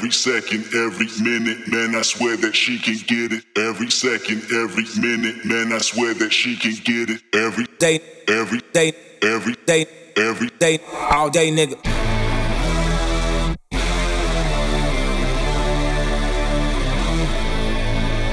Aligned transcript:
Every 0.00 0.12
second, 0.12 0.64
every 0.72 1.08
minute, 1.22 1.68
man, 1.68 1.94
I 1.94 2.00
swear 2.00 2.34
that 2.38 2.56
she 2.56 2.78
can 2.78 2.96
get 3.06 3.32
it. 3.32 3.44
Every 3.54 3.90
second, 3.90 4.40
every 4.50 4.86
minute, 4.98 5.44
man, 5.44 5.74
I 5.74 5.78
swear 5.78 6.14
that 6.14 6.32
she 6.32 6.56
can 6.56 6.72
get 6.82 7.10
it. 7.10 7.20
Every 7.34 7.66
day, 7.78 8.00
every 8.26 8.62
day, 8.72 8.94
every 9.20 9.56
day, 9.66 9.84
every 10.16 10.48
day, 10.58 10.80
all 11.10 11.28
day, 11.28 11.50
nigga. 11.50 11.76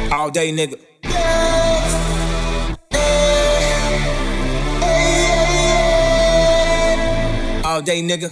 All 0.09 0.29
day, 0.31 0.53
nigga. 0.53 0.79
All 7.65 7.81
day, 7.81 8.01
nigga. 8.01 8.31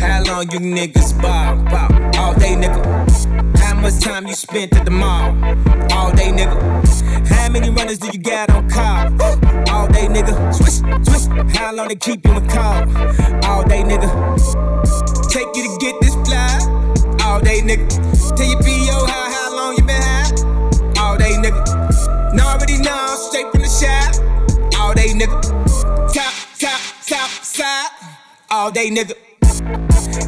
How 0.00 0.24
long 0.24 0.50
you 0.50 0.58
niggas 0.58 1.22
ball, 1.22 1.54
ball? 1.70 2.01
All 2.18 2.34
day, 2.34 2.54
nigga. 2.54 3.58
How 3.58 3.74
much 3.74 4.00
time 4.00 4.26
you 4.26 4.34
spent 4.34 4.74
at 4.76 4.84
the 4.84 4.90
mall? 4.90 5.30
All 5.92 6.12
day, 6.12 6.30
nigga. 6.30 6.56
How 7.28 7.48
many 7.50 7.70
runners 7.70 7.98
do 7.98 8.08
you 8.12 8.18
got 8.18 8.50
on 8.50 8.68
call? 8.68 9.06
All 9.72 9.88
day, 9.88 10.06
nigga. 10.08 10.34
Swish, 10.54 10.78
swish. 11.06 11.56
How 11.56 11.72
long 11.74 11.88
they 11.88 11.96
keep 11.96 12.24
you 12.24 12.32
in 12.32 12.48
call? 12.48 12.82
All 13.46 13.64
day, 13.64 13.82
nigga. 13.82 14.08
Take 15.30 15.48
you 15.56 15.62
to 15.68 15.76
get 15.80 16.00
this 16.00 16.14
fly? 16.26 16.48
All 17.24 17.40
day, 17.40 17.60
nigga. 17.60 17.88
Tell 18.36 18.46
your 18.46 18.58
PO 18.60 19.06
how, 19.06 19.32
how 19.32 19.56
long 19.56 19.76
you 19.76 19.84
been 19.84 20.02
high? 20.02 21.02
All 21.02 21.16
day, 21.16 21.32
nigga. 21.32 22.34
Know 22.34 22.46
already 22.46 22.78
know, 22.78 23.16
straight 23.28 23.50
from 23.50 23.62
the 23.62 23.68
shop. 23.68 24.80
All 24.80 24.94
day, 24.94 25.08
nigga. 25.08 25.40
Top, 26.12 26.34
top, 26.58 26.80
top, 27.06 27.30
side. 27.44 27.88
All 28.50 28.70
day, 28.70 28.90
nigga. 28.90 29.14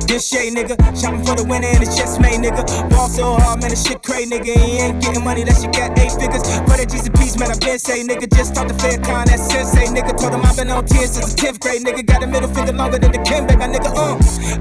This 0.06 0.28
shit, 0.28 0.54
nigga. 0.54 0.78
Shopping 0.94 1.24
for 1.24 1.34
the 1.34 1.44
winner 1.44 1.66
and 1.66 1.82
it's 1.82 1.96
just 1.96 2.20
made, 2.20 2.38
nigga. 2.38 2.62
Ball 2.90 3.08
so 3.08 3.34
hard, 3.34 3.60
man, 3.60 3.70
this 3.70 3.82
shit 3.86 4.02
crazy, 4.02 4.30
nigga. 4.30 4.54
He 4.54 4.78
ain't 4.78 5.02
getting 5.02 5.24
money, 5.24 5.42
that 5.44 5.58
shit 5.58 5.72
got 5.72 5.98
eight 5.98 6.14
figures. 6.14 6.44
For 6.70 6.76
G's 6.86 7.08
and 7.08 7.40
man, 7.40 7.50
I 7.50 7.58
been 7.58 7.78
say, 7.78 8.04
nigga. 8.04 8.30
Just 8.30 8.54
talk 8.54 8.68
to 8.68 8.74
con, 9.02 9.26
that 9.26 9.40
sensei, 9.40 9.90
nigga. 9.90 10.14
Told 10.14 10.34
him 10.34 10.46
I've 10.46 10.56
been 10.56 10.70
on 10.70 10.86
10 10.86 11.08
since 11.08 11.34
the 11.34 11.40
10th 11.40 11.58
grade, 11.58 11.82
nigga. 11.82 12.06
Got 12.06 12.22
a 12.22 12.26
middle 12.26 12.48
finger 12.48 12.72
longer 12.72 12.98
than 12.98 13.12
the 13.12 13.18
Ken 13.26 13.46
back, 13.46 13.58
nigga. 13.58 13.90
Uh, 13.90 14.14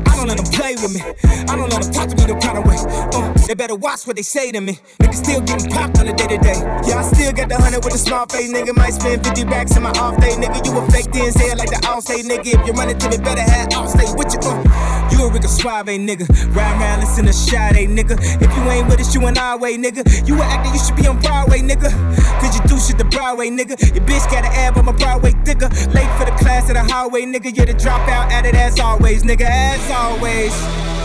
I 0.09 0.15
don't 0.17 0.27
let 0.27 0.37
them 0.37 0.49
play 0.49 0.73
with 0.73 0.93
me. 0.93 1.01
I 1.45 1.55
don't 1.55 1.69
let 1.69 1.83
them 1.83 1.91
talk 1.93 2.09
to 2.09 2.15
me 2.17 2.25
no 2.25 2.39
kind 2.39 2.57
of 2.57 2.65
way. 2.65 2.79
Uh, 3.13 3.42
they 3.47 3.55
better 3.55 3.75
watch 3.75 4.07
what 4.07 4.15
they 4.15 4.21
say 4.21 4.51
to 4.51 4.61
me. 4.61 4.79
Nigga 4.99 5.13
still 5.13 5.41
getting 5.41 5.69
popped 5.69 5.99
on 5.99 6.05
the 6.05 6.13
day 6.13 6.27
to 6.27 6.37
day. 6.37 6.59
Yeah, 6.87 6.99
I 6.99 7.03
still 7.03 7.31
got 7.33 7.49
the 7.49 7.57
hundred 7.57 7.83
with 7.83 7.93
a 7.93 7.97
small 7.97 8.25
face, 8.25 8.51
nigga. 8.51 8.75
Might 8.75 8.93
spend 8.93 9.25
50 9.25 9.45
racks 9.45 9.75
in 9.75 9.83
my 9.83 9.91
off 9.99 10.19
day, 10.21 10.31
nigga. 10.31 10.65
You 10.65 10.77
a 10.77 10.91
fake 10.91 11.11
then, 11.11 11.31
say 11.31 11.51
it 11.51 11.57
like 11.57 11.69
the 11.69 11.79
all 11.87 12.01
say, 12.01 12.21
nigga. 12.21 12.47
If 12.47 12.67
you 12.67 12.73
run 12.73 12.89
it 12.89 12.99
to 13.01 13.09
me, 13.09 13.17
better 13.17 13.41
have 13.41 13.73
all 13.75 13.87
stay 13.87 14.07
with 14.15 14.33
you. 14.33 14.39
Uh, 14.43 15.09
you 15.11 15.25
a 15.25 15.31
Rick 15.31 15.43
Suave, 15.43 15.87
nigga. 15.87 16.25
Ride 16.55 16.79
around, 16.79 17.01
listen 17.01 17.25
to 17.25 17.33
Sade, 17.33 17.89
nigga. 17.89 18.15
If 18.41 18.49
you 18.55 18.63
ain't 18.71 18.87
with 18.87 18.99
us, 18.99 19.13
you 19.13 19.25
an 19.25 19.37
our 19.37 19.57
way, 19.57 19.77
nigga. 19.77 20.03
You 20.27 20.35
an 20.35 20.47
actor, 20.47 20.71
you 20.71 20.79
should 20.79 20.95
be 20.95 21.07
on 21.07 21.19
Broadway, 21.19 21.59
nigga. 21.59 21.91
Cause 22.39 22.55
you 22.55 22.61
do 22.67 22.79
shit 22.79 22.97
the 22.97 23.05
Broadway, 23.05 23.49
nigga. 23.49 23.75
Your 23.93 24.05
bitch 24.05 24.25
got 24.31 24.45
an 24.45 24.53
ab, 24.53 24.77
I'm 24.77 24.87
a 24.87 24.93
Broadway 24.93 25.33
digger. 25.43 25.69
Late 25.91 26.11
for 26.17 26.25
the 26.25 26.35
class 26.39 26.69
at 26.69 26.73
the 26.73 26.83
highway, 26.83 27.23
nigga. 27.23 27.55
You're 27.55 27.65
the 27.65 27.73
dropout 27.73 28.31
at 28.31 28.45
it 28.45 28.55
as 28.55 28.79
always, 28.79 29.23
nigga. 29.23 29.45
As 29.45 29.91
always. 29.91 31.02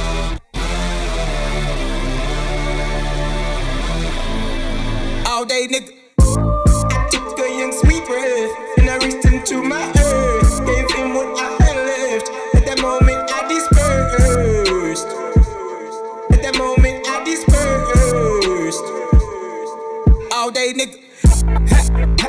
All 5.39 5.45
day, 5.45 5.69
nigga. 5.69 5.93
I 6.19 7.09
Took 7.13 7.39
a 7.39 7.49
young 7.49 7.71
sweet 7.71 8.05
breath, 8.07 8.51
and 8.77 8.91
I 8.91 8.97
reached 8.97 9.25
into 9.25 9.63
my 9.63 9.87
earth. 9.97 10.67
Gave 10.67 10.91
him 10.91 11.15
what 11.15 11.29
I 11.39 11.63
had 11.63 11.77
left. 11.87 12.29
At 12.57 12.67
that 12.67 12.83
moment, 12.83 13.31
I 13.31 13.47
dispersed. 13.47 15.07
At 16.33 16.43
that 16.43 16.59
moment, 16.59 17.07
I 17.07 17.23
dispersed. 17.23 18.85
All 20.35 20.51
day, 20.51 20.73
nigga. 20.73 20.99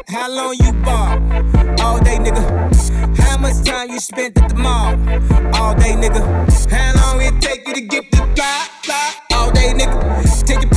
How 0.07 0.29
long 0.29 0.53
you 0.59 0.71
ball? 0.83 1.17
All 1.81 1.97
day, 1.97 2.19
nigga. 2.19 3.17
How 3.17 3.39
much 3.39 3.65
time 3.65 3.89
you 3.89 3.99
spent 3.99 4.37
at 4.37 4.49
the 4.49 4.55
mall? 4.55 4.93
All 5.55 5.73
day, 5.73 5.95
nigga. 5.95 6.21
How 6.69 6.93
long 7.01 7.21
it 7.23 7.41
take 7.41 7.67
you 7.67 7.73
to 7.73 7.81
get 7.81 8.11
the 8.11 8.17
fly? 8.35 9.15
All 9.33 9.49
day, 9.49 9.73
nigga. 9.73 10.45
Take 10.45 10.61
your 10.61 10.69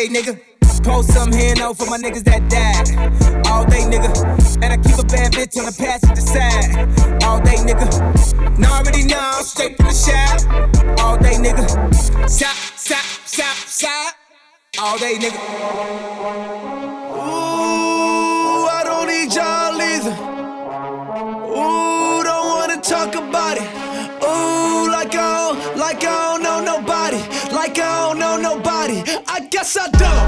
day, 0.00 0.08
nigga. 0.08 0.40
Post 0.82 1.12
some 1.12 1.30
here 1.30 1.54
no 1.56 1.74
for 1.74 1.84
my 1.86 1.98
niggas 1.98 2.24
that 2.24 2.48
died. 2.48 2.88
All 3.48 3.64
day, 3.66 3.84
nigga. 3.84 4.10
And 4.62 4.72
I 4.72 4.76
keep 4.76 4.96
a 4.98 5.04
bad 5.04 5.32
bitch 5.32 5.58
on 5.58 5.66
the 5.66 5.76
passenger 5.76 6.22
side. 6.22 7.22
All 7.24 7.38
day, 7.40 7.56
nigga. 7.68 7.86
Now 8.58 8.78
already 8.78 9.04
know, 9.04 9.20
I'm 9.20 9.44
straight 9.44 9.76
from 9.76 9.86
the 9.86 9.92
shop. 9.92 10.40
All 11.00 11.18
day, 11.18 11.34
nigga. 11.34 11.66
Stop, 12.28 12.56
stop, 12.76 13.04
stop, 13.26 13.56
stop. 13.56 14.14
All 14.80 14.98
day, 14.98 15.16
nigga. 15.16 15.40
Ooh, 17.12 18.64
I 18.78 18.82
don't 18.84 19.06
need 19.06 19.34
y'all 19.34 19.80
either. 19.92 20.16
Ooh, 21.60 22.22
don't 22.24 22.46
wanna 22.54 22.80
talk 22.80 23.14
about 23.14 23.58
it. 23.58 23.68
Ooh, 24.24 24.90
like 24.90 25.14
I 25.14 25.74
like 25.76 26.04
I 26.04 26.29
Guess 29.72 29.78
I 29.78 29.88
don't. 30.02 30.26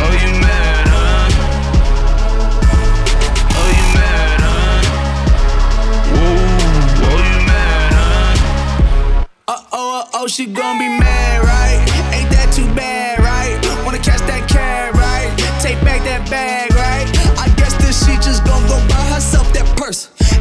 Oh, 0.00 0.12
you 0.22 0.30
mad, 0.40 0.88
huh? 0.94 1.28
Oh, 3.58 3.68
you 3.76 3.86
mad, 3.98 4.40
huh? 4.46 4.80
Whoa, 6.14 6.38
oh, 7.04 7.20
you 7.28 7.38
mad, 7.46 7.92
huh? 7.92 9.26
Uh 9.46 9.62
oh, 9.72 10.00
uh 10.00 10.08
oh, 10.14 10.26
she 10.26 10.46
gon' 10.46 10.78
be 10.78 10.88
mad, 10.88 11.44
right? 11.44 11.73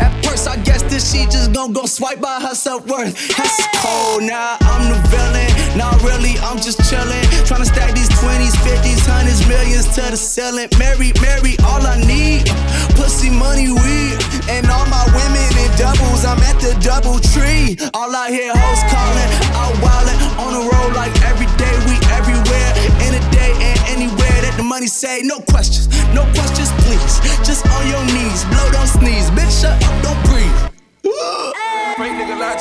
That 0.04 0.12
purse, 0.20 0.52
I 0.52 0.60
guess 0.68 0.84
that 0.92 1.00
she 1.00 1.24
just 1.32 1.56
gon' 1.56 1.72
go 1.72 1.88
swipe 1.88 2.20
by 2.20 2.44
her 2.44 2.52
self 2.52 2.84
worth. 2.92 3.16
That's 3.40 3.56
cold, 3.80 4.28
now 4.28 4.60
I'm 4.60 4.92
the 4.92 5.00
villain. 5.08 5.48
Not 5.80 5.96
really, 6.04 6.36
I'm 6.44 6.60
just 6.60 6.84
chillin'. 6.92 7.24
Tryna 7.48 7.72
stack 7.72 7.96
these 7.96 8.12
20s, 8.20 8.52
50s, 8.68 9.00
hundreds, 9.08 9.48
millions 9.48 9.88
to 9.96 10.04
the 10.12 10.20
ceiling. 10.20 10.68
Mary, 10.76 11.16
Mary, 11.24 11.56
all 11.64 11.80
I 11.88 11.96
need. 12.04 12.52
Pussy, 13.00 13.32
money, 13.32 13.72
weed. 13.72 14.20
And 14.52 14.68
all 14.68 14.84
my 14.92 15.08
women 15.16 15.48
in 15.56 15.72
doubles, 15.80 16.28
I'm 16.28 16.44
at 16.52 16.60
the 16.60 16.76
double 16.84 17.24
tree. 17.32 17.80
All 17.96 18.12
I 18.12 18.28
hear 18.28 18.52
hoes 18.52 18.84
calling, 18.92 19.32
out 19.56 19.72
wildin', 19.80 20.20
on 20.36 20.52
the 20.52 20.64
road 20.68 21.00
like 21.00 21.16
every 21.24 21.48
day, 21.56 21.76
we 21.88 21.96
everywhere. 22.12 22.70
In 23.08 23.16
a 23.16 23.24
day 23.32 23.56
and 23.56 23.80
anywhere 23.88 24.36
that 24.44 24.60
the 24.60 24.68
money 24.68 24.92
say, 24.92 25.24
no 25.24 25.40
questions, 25.48 25.88
no 26.12 26.28
questions, 26.36 26.68
please. 26.84 27.24
Just 27.48 27.64
on 27.72 27.88
your 27.88 28.04
knees, 28.12 28.44
blow, 28.52 28.68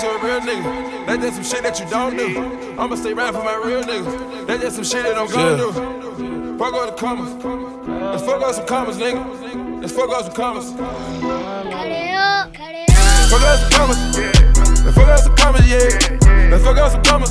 to 0.02 0.08
a 0.08 0.18
real 0.18 0.40
nigga. 0.40 1.06
That's 1.06 1.22
just 1.22 1.36
some 1.36 1.44
shit 1.44 1.62
that 1.62 1.78
you 1.78 1.86
don't 1.86 2.16
do. 2.16 2.26
I'ma 2.76 2.96
stay 2.96 3.14
right 3.14 3.32
for 3.32 3.44
my 3.44 3.54
real 3.64 3.84
niggas. 3.84 4.46
That's 4.48 4.60
just 4.60 4.74
some 4.74 4.84
shit 4.84 5.04
that 5.04 5.16
I'm 5.16 5.30
gonna 5.30 5.56
do. 5.56 6.58
Fuck 6.58 6.74
all 6.74 6.86
the 6.86 6.92
commas. 6.98 7.32
Let's 7.86 8.24
fuck 8.24 8.42
up 8.42 8.52
some 8.52 8.66
commas, 8.66 8.96
nigga. 8.98 9.22
Let's 9.80 9.92
fuck 9.92 10.10
up 10.10 10.24
some 10.24 10.34
commas. 10.34 10.72
Fuck 10.72 10.82
up 13.46 13.58
some 13.62 13.70
commas. 13.70 13.98
Let's 14.82 14.96
fuck 14.96 15.06
up 15.06 15.20
some 15.20 15.36
commas, 15.36 15.70
yeah. 15.70 15.86
Let's 16.50 16.64
fuck 16.64 16.78
up 16.78 16.90
some 16.90 17.02
commas. 17.04 17.30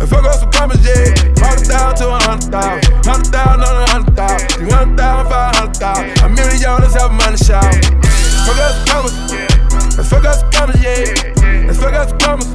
Let's 0.00 0.10
fuck 0.10 0.24
up 0.24 0.40
some 0.40 0.50
commas, 0.52 0.80
yeah. 0.88 1.12
Hundred 1.36 1.68
thousand 1.68 2.00
to 2.00 2.08
a 2.08 2.18
hundred 2.24 2.48
thousand. 2.48 3.04
Hundred 3.04 3.28
thousand 3.28 3.60
on 3.60 3.76
a 3.76 3.90
hundred 3.92 4.16
thousand. 4.16 4.48
Three 4.56 4.70
hundred 4.70 4.96
thousand, 4.96 5.28
five 5.30 5.54
hundred 5.54 5.76
thousand. 5.76 6.16
A 6.24 6.28
million 6.32 6.62
dollars 6.62 6.94
have 6.96 7.12
money 7.12 7.36
shout. 7.36 7.76
Fuck 8.44 8.60
up 8.60 8.72
some 8.76 8.86
commas. 8.86 9.14
Let's 9.96 10.08
fuck 10.10 10.24
up 10.24 10.36
some 10.36 10.50
commas, 10.50 10.82
yeah. 10.82 11.64
Let's 11.66 11.78
fuck 11.80 11.94
up 11.94 12.08
some 12.08 12.18
commas. 12.18 12.48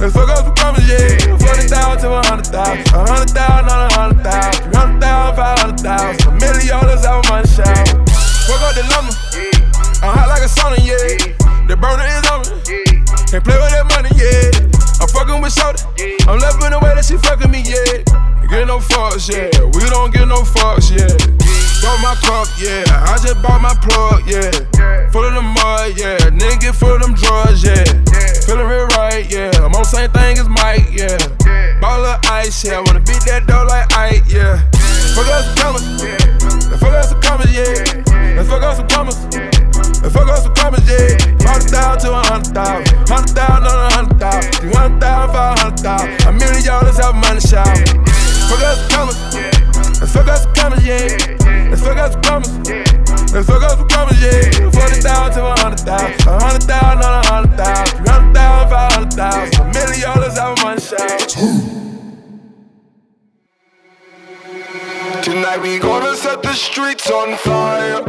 Let's 0.00 0.14
fuck 0.14 0.28
up 0.28 0.44
some 0.44 0.54
commas, 0.54 0.88
yeah. 0.88 1.38
Forty 1.38 1.68
thousand 1.70 2.02
to 2.02 2.12
a 2.12 2.22
hundred 2.26 2.46
thousand. 2.50 2.86
A 2.90 3.06
hundred 3.06 3.30
thousand 3.30 3.68
on 3.70 3.78
a 3.78 3.94
hundred 3.94 4.22
thousand. 4.24 4.62
Three 4.64 4.74
hundred 4.74 5.00
thousand, 5.00 5.36
five 5.36 5.58
hundred 5.58 5.80
thousand. 5.80 6.26
A 6.26 6.32
million 6.34 6.66
dollars 6.66 7.04
have 7.06 7.22
money 7.30 7.46
shout. 7.46 7.88
Fuck 8.46 8.62
up 8.62 8.74
the 8.74 8.84
lumber. 8.90 9.14
I'm 10.02 10.12
hot 10.12 10.28
like 10.28 10.42
a 10.42 10.50
sauna, 10.50 10.78
yeah. 10.82 11.32
The 11.70 11.76
burner 11.78 12.04
is 12.04 12.26
on 12.28 12.42
me. 12.44 12.84
Can't 13.30 13.40
play 13.40 13.56
with 13.56 13.72
that 13.72 13.86
money, 13.88 14.12
yeah. 14.18 14.52
I'm 15.00 15.08
fucking 15.08 15.40
with 15.40 15.54
Shorty. 15.54 16.18
I'm 16.28 16.38
loving 16.42 16.74
the 16.74 16.80
way 16.82 16.92
that 16.92 17.04
she 17.06 17.16
fucking 17.16 17.50
me, 17.50 17.62
yeah. 17.64 18.04
Get 18.50 18.66
no 18.66 18.78
fucks, 18.78 19.30
yeah. 19.32 19.48
We 19.72 19.88
don't 19.88 20.12
get 20.12 20.28
no 20.28 20.44
fucks, 20.44 20.92
yeah. 20.92 21.08
Bought 21.84 22.00
my 22.00 22.16
cup, 22.24 22.48
yeah. 22.56 22.80
I 22.88 23.20
just 23.20 23.42
bought 23.44 23.60
my 23.60 23.76
plug, 23.84 24.24
yeah. 24.24 24.48
Full 25.12 25.20
of 25.20 25.34
the 25.36 25.44
mud, 25.44 25.92
yeah. 26.00 26.16
Nigga 26.32 26.72
full 26.72 26.96
of 26.96 27.02
them 27.04 27.12
drugs, 27.12 27.60
yeah. 27.60 27.84
Feeling 28.48 28.64
real 28.64 28.88
right, 28.96 29.28
yeah. 29.28 29.52
I'm 29.60 29.74
on 29.76 29.84
same 29.84 30.08
thing 30.16 30.38
as 30.40 30.48
Mike, 30.48 30.88
yeah. 30.96 31.20
Ball 31.84 32.08
of 32.08 32.24
ice, 32.24 32.64
yeah. 32.64 32.78
I 32.78 32.80
wanna 32.80 33.04
beat 33.04 33.20
that 33.28 33.44
dough 33.46 33.68
like 33.68 33.92
Ike, 33.92 34.24
yeah. 34.32 34.64
Fuck 35.12 35.28
up 35.28 35.44
some 35.44 35.56
commas, 35.60 35.84
yeah. 36.00 36.72
And 36.72 36.80
fuck 36.80 36.96
up 36.96 37.04
some 37.04 37.20
commas, 37.20 37.52
yeah. 37.52 37.76
let's 38.32 38.48
fuck 38.48 38.64
up 38.64 38.76
some 38.80 38.88
commas, 38.88 39.20
yeah. 39.28 39.52
And 40.00 40.08
fuck 40.08 40.28
up 40.32 40.40
some 40.40 40.54
commas, 40.56 40.88
yeah. 40.88 41.20
Hundred 41.44 41.68
thousand 41.68 42.00
to 42.00 42.16
100,000, 42.16 43.12
100,000 43.12 43.60
on 43.60 44.16
100,000, 44.24 44.72
on 44.72 44.96
for 44.96 45.52
100,000, 45.84 46.16
A 46.24 46.32
million 46.32 46.64
dollars 46.64 46.96
out 46.96 47.12
of 47.12 47.20
money 47.20 47.44
shop. 47.44 47.68
Fuck 48.48 48.64
up 48.64 48.72
some 48.72 48.88
commas, 48.88 49.20
yeah. 49.36 50.00
And 50.00 50.08
fuck 50.08 50.32
up 50.32 50.40
some 50.40 50.54
commas, 50.56 50.80
yeah. 50.80 51.43
Forty 54.74 55.00
thousand 55.00 55.34
to 55.34 55.46
a 55.46 55.58
hundred 55.60 55.80
thousand, 55.80 56.26
a 56.26 56.38
hundred 56.38 56.62
thousand 56.62 57.04
on 57.04 57.24
a 57.24 57.26
hundred 57.28 57.56
thousand, 57.56 57.96
three 57.96 58.08
hundred 58.08 58.34
thousand, 58.34 58.70
five 58.70 58.92
hundred 58.92 59.12
thousand, 59.12 59.60
a 59.60 59.72
million 59.72 60.02
dollars 60.02 60.38
out 60.38 60.58
of 60.58 60.64
money 60.64 60.80
shot. 60.80 61.28
Tonight 65.22 65.60
we 65.62 65.78
gonna 65.78 66.16
set 66.16 66.42
the 66.42 66.52
streets 66.54 67.10
on 67.10 67.36
fire. 67.38 68.02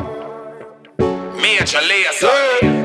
Major 1.40 1.80
Lazer. 1.80 2.62
Yeah. 2.62 2.85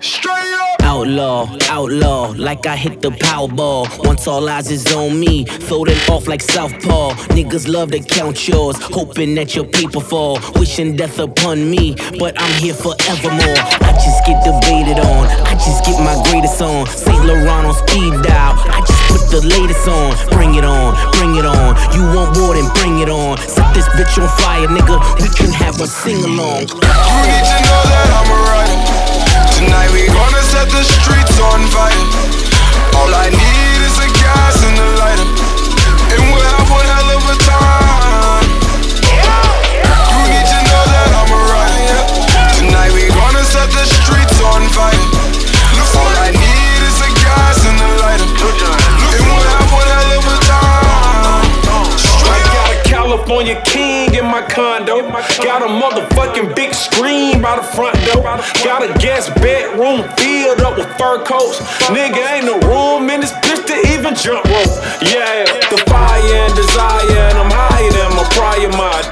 Straight 0.00 0.54
up. 0.54 0.80
Outlaw, 0.82 1.56
outlaw, 1.68 2.34
like 2.36 2.66
I 2.66 2.74
hit 2.74 3.02
the 3.02 3.10
Powerball. 3.10 3.86
Once 4.06 4.26
all 4.26 4.48
eyes 4.48 4.70
is 4.70 4.90
on 4.94 5.20
me, 5.20 5.44
throw 5.44 5.84
them 5.84 5.98
off 6.08 6.26
like 6.26 6.40
Southpaw. 6.40 7.12
Niggas 7.36 7.68
love 7.68 7.90
to 7.90 8.00
count 8.00 8.48
yours, 8.48 8.76
hoping 8.80 9.34
that 9.34 9.54
your 9.54 9.66
paper 9.66 10.00
fall. 10.00 10.40
Wishing 10.56 10.96
death 10.96 11.18
upon 11.18 11.70
me, 11.70 11.96
but 12.18 12.34
I'm 12.40 12.52
here 12.62 12.72
forevermore. 12.72 13.60
I 13.84 13.92
just 13.92 14.24
get 14.24 14.42
debated 14.42 14.98
on, 15.04 15.28
I 15.46 15.52
just 15.52 15.84
get 15.84 16.00
my 16.00 16.16
greatest 16.30 16.62
on. 16.62 16.86
St. 16.86 17.24
Laurent 17.24 17.66
on 17.66 17.74
speed 17.74 18.12
dial, 18.24 18.56
I 18.72 18.80
just 18.80 19.02
put 19.12 19.22
the 19.30 19.46
latest 19.46 19.86
on. 19.86 20.16
Bring 20.32 20.54
it 20.54 20.64
on, 20.64 20.96
bring 21.20 21.36
it 21.36 21.44
on. 21.44 21.76
You 21.92 22.02
want 22.16 22.38
more 22.40 22.54
than 22.54 22.72
bring 22.80 23.00
it 23.00 23.10
on. 23.10 23.36
Set 23.36 23.74
this 23.74 23.88
bitch 23.90 24.16
on 24.16 24.28
fire, 24.40 24.66
nigga. 24.66 24.96
We 25.20 25.28
can 25.36 25.52
have 25.52 25.78
a 25.80 25.86
sing 25.86 26.24
along. 26.24 26.72
You 26.72 27.20
need 27.20 27.44
to 27.44 27.56
know 27.68 27.80
that 27.84 28.08
I'm 28.16 28.30
a 28.32 28.38
rider. 28.48 28.69
Tonight 29.60 29.92
we 29.92 30.06
gonna 30.06 30.40
set 30.40 30.70
the 30.72 30.82
streets 30.82 31.36
on 31.38 31.60
fire. 31.68 31.92
All 32.96 33.12
I 33.12 33.28
need 33.28 33.80
is 33.84 33.96
a 34.00 34.08
gas 34.16 34.56
and 34.64 34.72
a 34.72 34.88
lighter, 34.96 35.28
Got 58.80 58.96
a 58.96 58.98
guest 58.98 59.34
bedroom 59.34 60.08
filled 60.16 60.64
up 60.64 60.78
with 60.78 60.88
fur 60.96 61.22
coats. 61.22 61.60
Nigga, 61.92 62.16
ain't 62.32 62.46
no 62.46 62.56
room 62.64 63.10
in 63.10 63.20
this 63.20 63.32
bitch 63.44 63.60
to 63.68 63.76
even 63.92 64.14
jump 64.16 64.48
rope. 64.48 64.72
Yeah, 65.04 65.44
the 65.68 65.76
fire 65.84 66.24
and 66.24 66.54
desire, 66.56 67.28
and 67.28 67.36
I'm 67.36 67.52
higher 67.52 67.92
than 67.92 68.16
my 68.16 68.24
prior. 68.32 68.72
My 68.72 69.04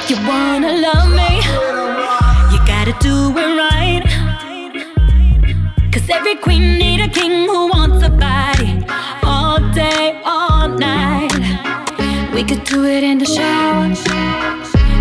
If 0.00 0.10
you 0.10 0.16
wanna 0.26 0.72
love 0.86 1.10
me, 1.20 1.30
you 2.52 2.58
gotta 2.66 2.94
do 3.00 3.16
it 3.36 3.50
right. 3.64 4.04
Cause 5.92 6.08
every 6.08 6.36
queen 6.36 6.78
need 6.78 7.00
a 7.00 7.08
king 7.08 7.48
who 7.48 7.68
wants 7.68 8.02
a 8.06 8.10
body 8.10 8.84
all 9.24 9.58
day, 9.72 10.20
all 10.24 10.68
night. 10.68 11.32
We 12.32 12.42
could 12.44 12.64
do 12.64 12.84
it 12.84 13.02
in 13.02 13.18
the 13.18 13.26
shower, 13.26 13.88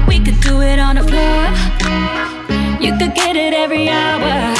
we 0.07 0.19
could 0.19 0.39
do 0.41 0.61
it 0.61 0.79
on 0.79 0.95
the 0.95 1.03
floor. 1.09 1.43
You 2.81 2.97
could 2.97 3.13
get 3.15 3.35
it 3.35 3.53
every 3.53 3.89
hour. 3.89 4.55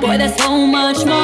Boy, 0.00 0.18
there's 0.18 0.36
so 0.36 0.66
much 0.66 1.04
more. 1.04 1.21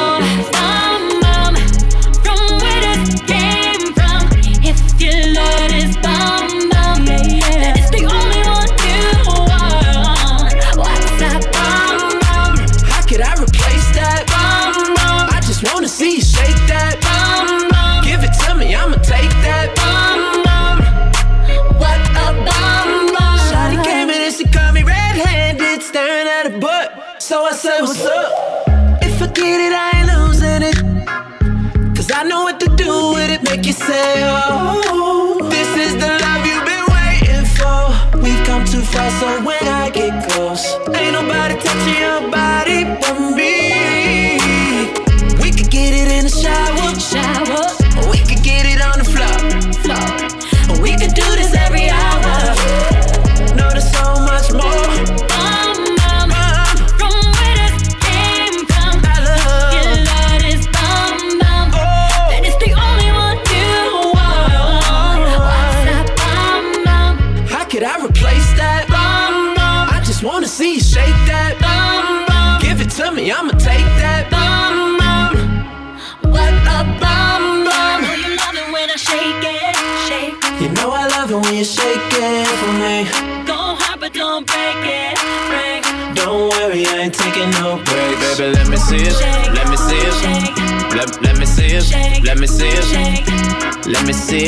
Shower, 47.11 47.48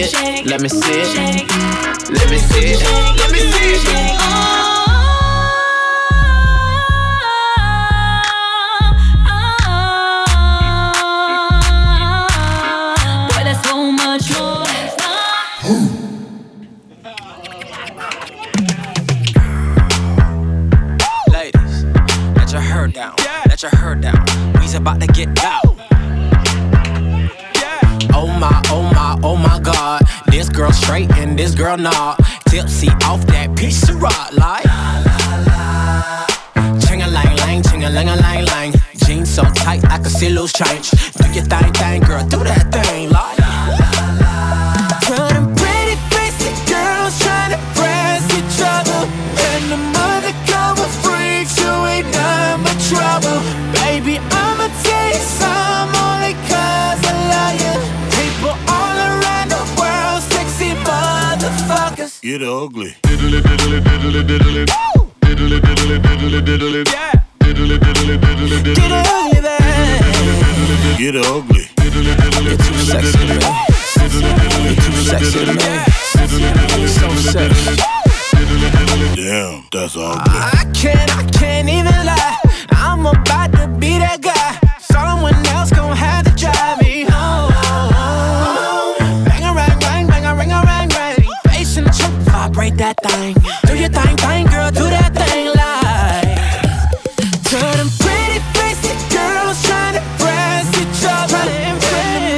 it. 0.03 0.45
Let 0.45 0.61
me 0.61 0.69
see 0.69 0.79
it. 0.83 1.50
This 30.71 30.79
straight 30.83 31.11
and 31.17 31.37
this 31.37 31.53
girl 31.53 31.75
not. 31.75 32.17
Tipsy 32.47 32.87
off 33.03 33.25
that 33.27 33.57
piece 33.57 33.89
of 33.89 34.01
rock 34.01 34.31
like. 34.31 34.63
Ching 36.87 37.01
a 37.01 37.07
lang 37.07 37.35
lang, 37.35 37.61
ching 37.63 37.83
a 37.83 37.89
lang 37.89 38.07
a 38.07 38.15
lang 38.15 38.45
lang. 38.45 38.73
Jeans 38.95 39.29
so 39.29 39.43
tight 39.43 39.83
I 39.91 39.97
can 39.97 40.05
see 40.05 40.29
loose 40.29 40.53
change. 40.53 40.91
Do 40.91 41.29
your 41.33 41.43
thing, 41.43 41.73
thing, 41.73 42.01
girl, 42.03 42.25
do 42.25 42.37
that 42.45 42.71
thing 42.71 43.09
like. 43.09 43.30
Get 62.41 62.49
ugly. 62.49 62.89
Diddly 63.03 63.39
diddly 63.39 63.79
diddly 63.81 64.21
diddly. 64.25 64.65
Diddly 65.21 65.59
diddly 65.61 65.97
diddly 66.01 66.41
diddly. 66.41 66.81
Yeah. 66.91 67.13
Diddly 67.39 67.77
diddly 67.77 68.17
diddly 68.17 68.57
diddly. 68.63 68.81
Get 68.81 68.91
ugly, 68.91 69.41
babe. 69.45 70.01
Get 70.97 71.17
ugly. 71.21 71.65
You're 72.41 72.57
too 72.57 72.73
sexy 72.81 73.21
to 73.27 73.37
me. 73.37 73.45
You're 74.65 74.73
too 74.73 75.05
sexy 75.05 75.39
to 75.45 75.53
me. 75.53 75.67
So 76.87 77.07
sexy. 77.29 77.75
Damn, 79.15 79.53
that's 79.71 79.95
ugly. 79.95 80.33
I 80.33 80.65
can't, 80.73 81.15
I 81.15 81.23
can't 81.37 81.69
even 81.69 82.05
lie. 82.07 82.37
I'm 82.71 83.05
about 83.05 83.51
to 83.51 83.67
be 83.67 83.99
that 83.99 84.19
guy. 84.19 84.57
Someone 84.79 85.35
else 85.45 85.69
gon' 85.69 85.95
have 85.95 86.25
to 86.25 86.31
drive 86.31 86.80
that 92.81 92.97
thing. 93.03 93.35
Do 93.67 93.77
your 93.77 93.89
thing, 93.89 94.17
thing, 94.17 94.45
girl, 94.47 94.71
do 94.71 94.89
that 94.89 95.13
thing 95.13 95.53
like. 95.53 96.33
To 97.53 97.59
them 97.77 97.89
pretty 98.01 98.41
faced 98.57 98.89
girls 99.13 99.61
trying 99.69 100.01
to 100.01 100.03
press 100.17 100.65
each 100.81 101.01
other. 101.05 101.45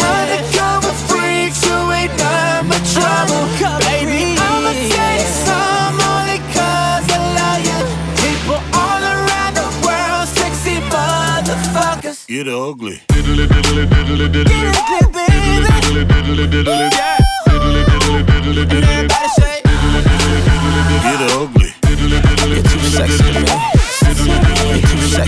Undercover 0.04 0.92
freaks 1.08 1.64
who 1.64 1.78
ain't 1.96 2.12
none 2.20 2.68
but 2.68 2.84
trouble. 2.92 3.48
Baby, 3.88 4.36
I'ma 4.36 4.76
take 4.92 5.32
some 5.48 5.96
only 6.12 6.40
'cause 6.52 7.08
I 7.08 7.20
love 7.40 7.64
you. 7.64 7.80
People 8.20 8.60
all 8.76 9.00
around 9.00 9.54
the 9.56 9.68
world, 9.88 10.28
sexy 10.28 10.76
motherfuckers. 10.92 12.28
Get 12.28 12.52
ugly. 12.52 13.00
Diddly 13.16 13.48
diddly 13.48 13.84
diddly 13.88 14.28
diddly. 14.28 14.52
Get 14.52 14.76
ugly, 14.76 15.08
baby. 15.16 15.72
Diddly 15.72 16.04
diddly 16.12 16.46
diddly. 16.52 16.88
Yeah. 16.92 17.24
Diddly 17.48 17.82
diddly 17.88 18.22
diddly 18.28 18.64
And 18.92 19.08
diddly. 19.08 19.33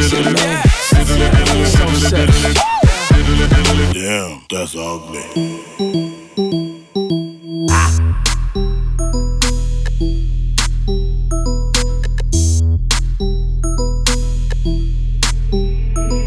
Damn, 0.07 0.21
that's 4.51 4.75
ugly. 4.75 5.23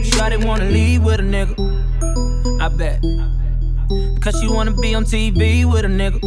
Shawty 0.03 0.45
wanna 0.45 0.65
leave 0.65 1.05
with 1.05 1.21
a 1.21 1.23
nigga. 1.23 1.55
I 2.61 2.69
bet. 2.69 3.01
Cause 4.21 4.41
she 4.41 4.49
wanna 4.49 4.73
be 4.73 4.97
on 4.97 5.05
TV 5.05 5.65
with 5.65 5.85
a 5.85 5.89
nigga. 5.89 6.19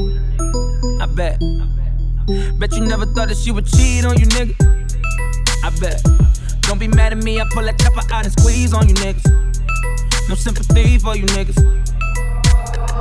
I 1.01 1.05
bet. 1.05 1.37
Bet 2.57 2.73
you 2.77 2.85
never 2.85 3.05
thought 3.07 3.27
that 3.27 3.35
she 3.35 3.51
would 3.51 3.65
cheat 3.65 4.05
on 4.05 4.17
you, 4.17 4.25
nigga. 4.27 4.60
On 8.73 8.87
you 8.87 8.95
niggas. 8.95 10.29
No 10.29 10.35
sympathy 10.35 10.97
for 10.97 11.15
you 11.15 11.25
niggas. 11.27 11.57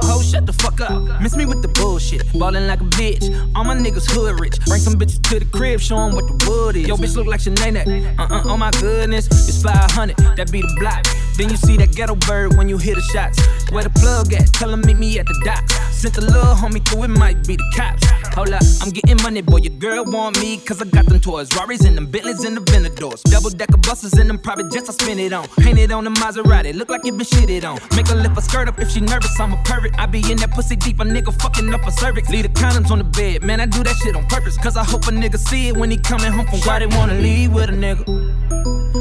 Ho, 0.05 0.23
shut 0.23 0.47
the 0.47 0.53
fuck 0.53 0.81
up. 0.81 1.21
Miss 1.21 1.37
me 1.37 1.45
with 1.47 1.63
the 1.63 1.69
bullshit. 1.69 2.23
Ballin' 2.33 2.67
like 2.67 2.81
a 2.81 2.85
bitch. 2.85 3.25
All 3.55 3.65
my 3.65 3.77
niggas 3.77 4.11
hood 4.11 4.41
rich. 4.41 4.59
Bring 4.67 4.81
some 4.81 4.95
bitches 4.95 5.23
to 5.31 5.39
the 5.39 5.45
crib, 5.47 5.81
show 5.81 5.99
'em 5.99 6.15
what 6.15 6.27
the 6.27 6.37
wood 6.49 6.77
is. 6.77 6.89
Yo, 6.89 6.97
bitch 6.97 7.15
look 7.17 7.27
like 7.27 7.41
Sinead. 7.41 7.87
Uh 8.19 8.23
uh, 8.23 8.43
oh 8.47 8.57
my 8.57 8.71
goodness. 8.81 9.27
It's 9.27 9.63
500, 9.63 10.17
that 10.37 10.51
be 10.51 10.63
the 10.63 10.77
block. 10.81 11.05
Then 11.37 11.51
you 11.51 11.57
see 11.57 11.77
that 11.77 11.95
ghetto 11.95 12.15
bird 12.27 12.57
when 12.57 12.69
you 12.69 12.79
hear 12.79 12.95
the 12.95 13.03
shots. 13.03 13.39
Where 13.71 13.85
the 13.85 13.91
plug 13.91 14.33
at? 14.33 14.47
Tell 14.53 14.73
'em 14.73 14.81
meet 14.83 14.99
me 14.99 15.19
at 15.19 15.27
the 15.27 15.37
docks. 15.45 15.75
Sent 16.01 16.15
the 16.15 16.23
little 16.23 16.55
homie 16.55 16.81
through, 16.89 17.05
it 17.05 17.09
might 17.09 17.47
be 17.47 17.57
the 17.57 17.73
cops. 17.77 18.07
Hold 18.33 18.55
up, 18.55 18.63
I'm 18.81 18.89
getting 18.89 19.23
money, 19.23 19.43
boy. 19.43 19.59
Your 19.59 19.75
girl 19.75 20.03
want 20.07 20.41
me, 20.41 20.57
cause 20.57 20.81
I 20.81 20.87
got 20.87 21.05
them 21.05 21.21
toys. 21.21 21.55
Rarries 21.55 21.85
and 21.85 21.95
them 21.95 22.07
Bentleys 22.07 22.43
and 22.43 22.57
the 22.57 22.63
Venadors. 22.63 23.21
Double 23.25 23.51
decker 23.51 23.77
buses 23.77 24.15
and 24.15 24.31
them 24.31 24.39
private 24.39 24.73
jets 24.73 24.89
I 24.89 24.93
spin 24.95 25.19
it 25.19 25.35
on. 25.35 25.47
Painted 25.59 25.93
on 25.93 26.05
the 26.05 26.11
Maserati, 26.13 26.75
look 26.75 26.89
like 26.89 27.05
it 27.05 27.19
been 27.19 27.27
shitted 27.27 27.69
on. 27.69 27.79
Make 27.95 28.09
her 28.09 28.15
lift 28.15 28.35
her 28.35 28.41
skirt 28.41 28.67
up 28.67 28.79
if 28.79 28.91
she 28.93 29.01
nervous, 29.01 29.39
I'm 29.39 29.53
a 29.53 29.63
pervert. 29.63 29.93
I 29.99 30.07
be 30.07 30.21
in 30.33 30.39
that 30.39 30.53
pussy 30.53 30.75
deep, 30.75 31.01
a 31.01 31.05
nigga 31.05 31.39
fucking 31.39 31.69
up 31.75 31.87
a 31.87 31.91
cervix. 31.93 32.31
Leave 32.31 32.45
the 32.45 32.49
condoms 32.49 32.91
on 32.91 32.97
the 32.97 33.05
bed, 33.05 33.43
man, 33.43 33.61
I 33.61 33.67
do 33.67 33.85
that 33.85 33.97
shit 33.97 34.17
on 34.17 34.25
purpose. 34.29 34.57
Cause 34.57 34.79
I 34.79 34.85
hope 34.85 35.03
a 35.03 35.11
nigga 35.11 35.37
see 35.37 35.69
it 35.69 35.77
when 35.77 35.91
he 35.91 35.99
coming 35.99 36.33
home 36.33 36.47
from 36.47 36.61
Why 36.61 36.79
they 36.79 36.87
wanna 36.87 37.17
leave 37.17 37.53
with 37.53 37.69
a 37.69 37.75
nigga? 37.75 38.09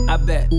I 0.10 0.18
bet. 0.18 0.50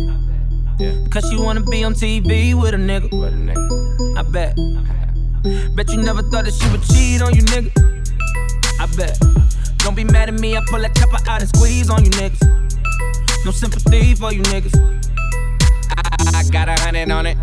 Cause 1.11 1.28
she 1.28 1.37
wanna 1.37 1.61
be 1.61 1.85
on 1.85 1.92
TV 1.92 2.54
with 2.54 2.73
a 2.73 2.78
nigga. 2.78 4.16
I 4.16 4.23
bet. 4.23 4.56
Bet 4.56 5.00
you 5.44 6.02
never 6.02 6.23
thought 6.23 6.44
that 6.44 6.54
she 6.54 6.68
would 6.70 6.82
cheat 6.82 7.23
on 7.23 7.35
you, 7.35 7.42
nigga. 7.42 7.70
I 8.78 8.87
bet. 8.97 9.18
Don't 9.78 9.94
be 9.94 10.04
mad 10.04 10.28
at 10.28 10.35
me, 10.35 10.56
I 10.56 10.61
pull 10.68 10.80
that 10.80 10.94
chopper 10.94 11.18
out 11.28 11.40
and 11.40 11.49
squeeze 11.49 11.90
on 11.90 12.04
you 12.04 12.11
niggas. 12.11 13.44
No 13.44 13.50
sympathy 13.50 14.14
for 14.14 14.32
you 14.32 14.42
niggas. 14.42 14.76
I, 15.97 16.38
I 16.38 16.44
got 16.50 16.68
a 16.68 16.75
hundred 16.80 17.11
on 17.11 17.26
it. 17.26 17.37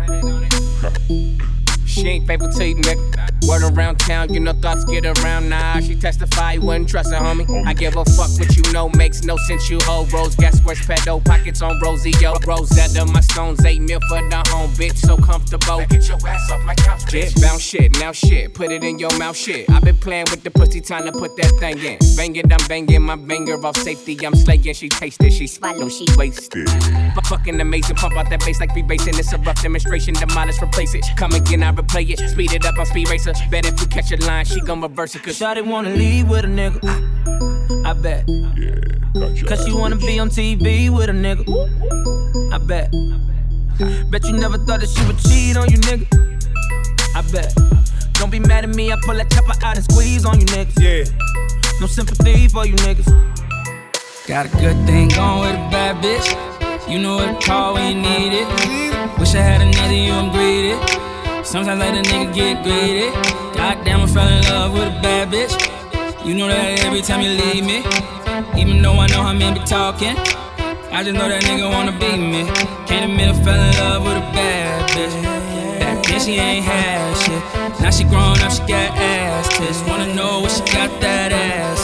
She 1.86 2.08
ain't 2.08 2.26
faithful 2.26 2.50
to 2.52 2.66
you, 2.66 2.76
nigga. 2.76 3.27
Word 3.46 3.62
around 3.62 4.00
town, 4.00 4.32
you 4.32 4.40
know 4.40 4.52
thoughts 4.52 4.84
get 4.84 5.04
around. 5.06 5.48
Nah, 5.48 5.80
she 5.80 5.94
testify, 5.94 6.52
you 6.52 6.62
wouldn't 6.62 6.88
trust 6.88 7.12
her, 7.12 7.18
homie. 7.18 7.66
I 7.66 7.74
give 7.74 7.96
a 7.96 8.04
fuck 8.04 8.30
what 8.38 8.56
you 8.56 8.72
know, 8.72 8.88
makes 8.90 9.22
no 9.24 9.36
sense. 9.46 9.70
You 9.70 9.78
hold 9.82 10.12
rose, 10.12 10.34
guess 10.34 10.60
where's 10.62 10.80
pedo? 10.80 11.24
Pockets 11.24 11.62
on 11.62 11.78
Rosie, 11.80 12.12
yo. 12.20 12.34
Rosetta, 12.46 13.04
my 13.06 13.20
stones, 13.20 13.64
eight 13.64 13.80
mil 13.80 14.00
for 14.08 14.20
the 14.28 14.42
home, 14.48 14.70
bitch, 14.72 14.96
so 14.96 15.16
comfortable. 15.16 15.84
Get 15.86 16.08
your 16.08 16.18
ass 16.26 16.50
off 16.50 16.64
my 16.64 16.74
couch, 16.74 17.02
bitch. 17.06 17.40
Bounce 17.40 17.62
shit, 17.62 17.98
now 17.98 18.12
shit, 18.12 18.54
put 18.54 18.70
it 18.70 18.82
in 18.82 18.98
your 18.98 19.16
mouth, 19.18 19.36
shit. 19.36 19.70
i 19.70 19.78
been 19.80 19.96
playing 19.96 20.26
with 20.30 20.42
the 20.42 20.50
pussy, 20.50 20.80
time 20.80 21.04
to 21.04 21.12
put 21.12 21.36
that 21.36 21.52
thing 21.60 21.78
in. 21.78 21.98
Bang 22.16 22.34
it, 22.36 22.52
I'm 22.52 22.68
banging 22.68 23.02
my 23.02 23.16
banger 23.16 23.64
off 23.64 23.76
safety. 23.76 24.18
I'm 24.26 24.34
slaying, 24.34 24.74
she 24.74 24.88
tasted, 24.88 25.32
she 25.32 25.46
swallow, 25.46 25.88
she 25.88 26.06
wasted. 26.16 26.66
But 27.14 27.26
fucking 27.26 27.60
amazing, 27.60 27.96
pump 27.96 28.16
out 28.16 28.30
that 28.30 28.40
bass 28.40 28.60
like 28.60 28.74
we 28.74 28.82
basing. 28.82 29.18
It's 29.18 29.32
a 29.32 29.38
rough 29.38 29.62
demonstration, 29.62 30.14
demolish, 30.14 30.60
replace 30.62 30.94
it. 30.94 31.04
Come 31.16 31.32
again, 31.32 31.62
I 31.62 31.72
replay 31.72 32.10
it. 32.10 32.18
Speed 32.30 32.52
it 32.52 32.66
up 32.66 32.78
on 32.78 32.86
speed 32.86 33.08
racer. 33.28 33.50
Bet 33.50 33.66
if 33.66 33.80
you 33.80 33.86
catch 33.86 34.12
a 34.12 34.16
line, 34.26 34.44
she 34.44 34.60
gon' 34.60 34.80
reverse 34.80 35.14
it. 35.14 35.22
Cause 35.22 35.38
Shawty 35.38 35.64
wanna 35.64 35.90
leave 35.90 36.28
with 36.28 36.44
a 36.44 36.48
nigga. 36.48 36.78
I 37.84 37.92
bet. 37.92 38.24
Yeah, 38.56 39.46
Cause 39.46 39.64
she 39.64 39.72
wanna 39.72 39.96
be 39.96 40.18
on 40.18 40.30
TV 40.30 40.90
with 40.90 41.08
a 41.08 41.12
nigga. 41.12 41.44
I 42.52 42.58
bet. 42.58 42.90
Bet 44.10 44.24
you 44.24 44.32
never 44.32 44.58
thought 44.58 44.80
that 44.80 44.88
she 44.88 45.04
would 45.06 45.18
cheat 45.18 45.56
on 45.56 45.70
you, 45.70 45.78
nigga. 45.78 46.06
I 47.14 47.22
bet. 47.32 47.54
Don't 48.14 48.30
be 48.30 48.40
mad 48.40 48.64
at 48.64 48.74
me, 48.74 48.92
I 48.92 48.96
pull 49.04 49.14
that 49.14 49.30
chopper 49.30 49.54
out 49.64 49.76
and 49.76 49.84
squeeze 49.84 50.24
on 50.24 50.40
you 50.40 50.46
niggas. 50.46 50.80
Yeah. 50.80 51.80
No 51.80 51.86
sympathy 51.86 52.48
for 52.48 52.66
you 52.66 52.74
niggas. 52.76 53.06
Got 54.26 54.46
a 54.46 54.48
good 54.48 54.76
thing 54.86 55.08
going 55.08 55.40
with 55.40 55.54
a 55.54 55.70
bad 55.70 56.02
bitch. 56.02 56.90
You 56.90 56.98
know 56.98 57.16
what 57.16 57.40
to 57.40 57.46
call 57.46 57.74
when 57.74 57.96
you 57.96 58.02
need 58.02 58.32
it. 58.32 59.18
Wish 59.18 59.34
I 59.34 59.40
had 59.40 59.60
another 59.60 59.94
you, 59.94 60.12
I'm 60.12 60.32
greedy. 60.32 60.97
Sometimes 61.48 61.80
let 61.80 61.94
a 61.96 62.02
nigga 62.02 62.34
get 62.34 62.62
greedy. 62.62 63.08
Goddamn, 63.56 64.02
I 64.02 64.06
fell 64.06 64.28
in 64.28 64.44
love 64.52 64.74
with 64.74 64.82
a 64.82 65.00
bad 65.00 65.32
bitch. 65.32 65.56
You 66.22 66.34
know 66.34 66.46
that 66.46 66.84
every 66.84 67.00
time 67.00 67.22
you 67.22 67.30
leave 67.30 67.64
me. 67.64 67.78
Even 68.60 68.82
though 68.82 69.00
I 69.00 69.06
know 69.06 69.22
how 69.22 69.32
men 69.32 69.54
be 69.54 69.60
talking. 69.60 70.12
I 70.92 71.00
just 71.02 71.16
know 71.16 71.26
that 71.26 71.42
nigga 71.44 71.64
wanna 71.72 71.92
be 71.92 72.20
me. 72.20 72.44
Can't 72.84 73.08
admit 73.08 73.32
I 73.32 73.42
fell 73.42 73.56
in 73.56 73.72
love 73.80 74.04
with 74.04 74.18
a 74.18 74.26
bad 74.36 74.90
bitch. 74.90 75.16
Back 75.80 76.04
then 76.04 76.20
she 76.20 76.32
ain't 76.36 76.66
had 76.66 77.16
shit. 77.16 77.80
Now 77.80 77.92
she 77.92 78.04
grown 78.04 78.36
up, 78.44 78.52
she 78.52 78.60
got 78.68 78.92
ass 79.00 79.48
tits. 79.56 79.80
Wanna 79.88 80.14
know 80.14 80.40
what 80.40 80.52
she 80.52 80.60
got 80.76 81.00
that 81.00 81.32
ass. 81.32 81.80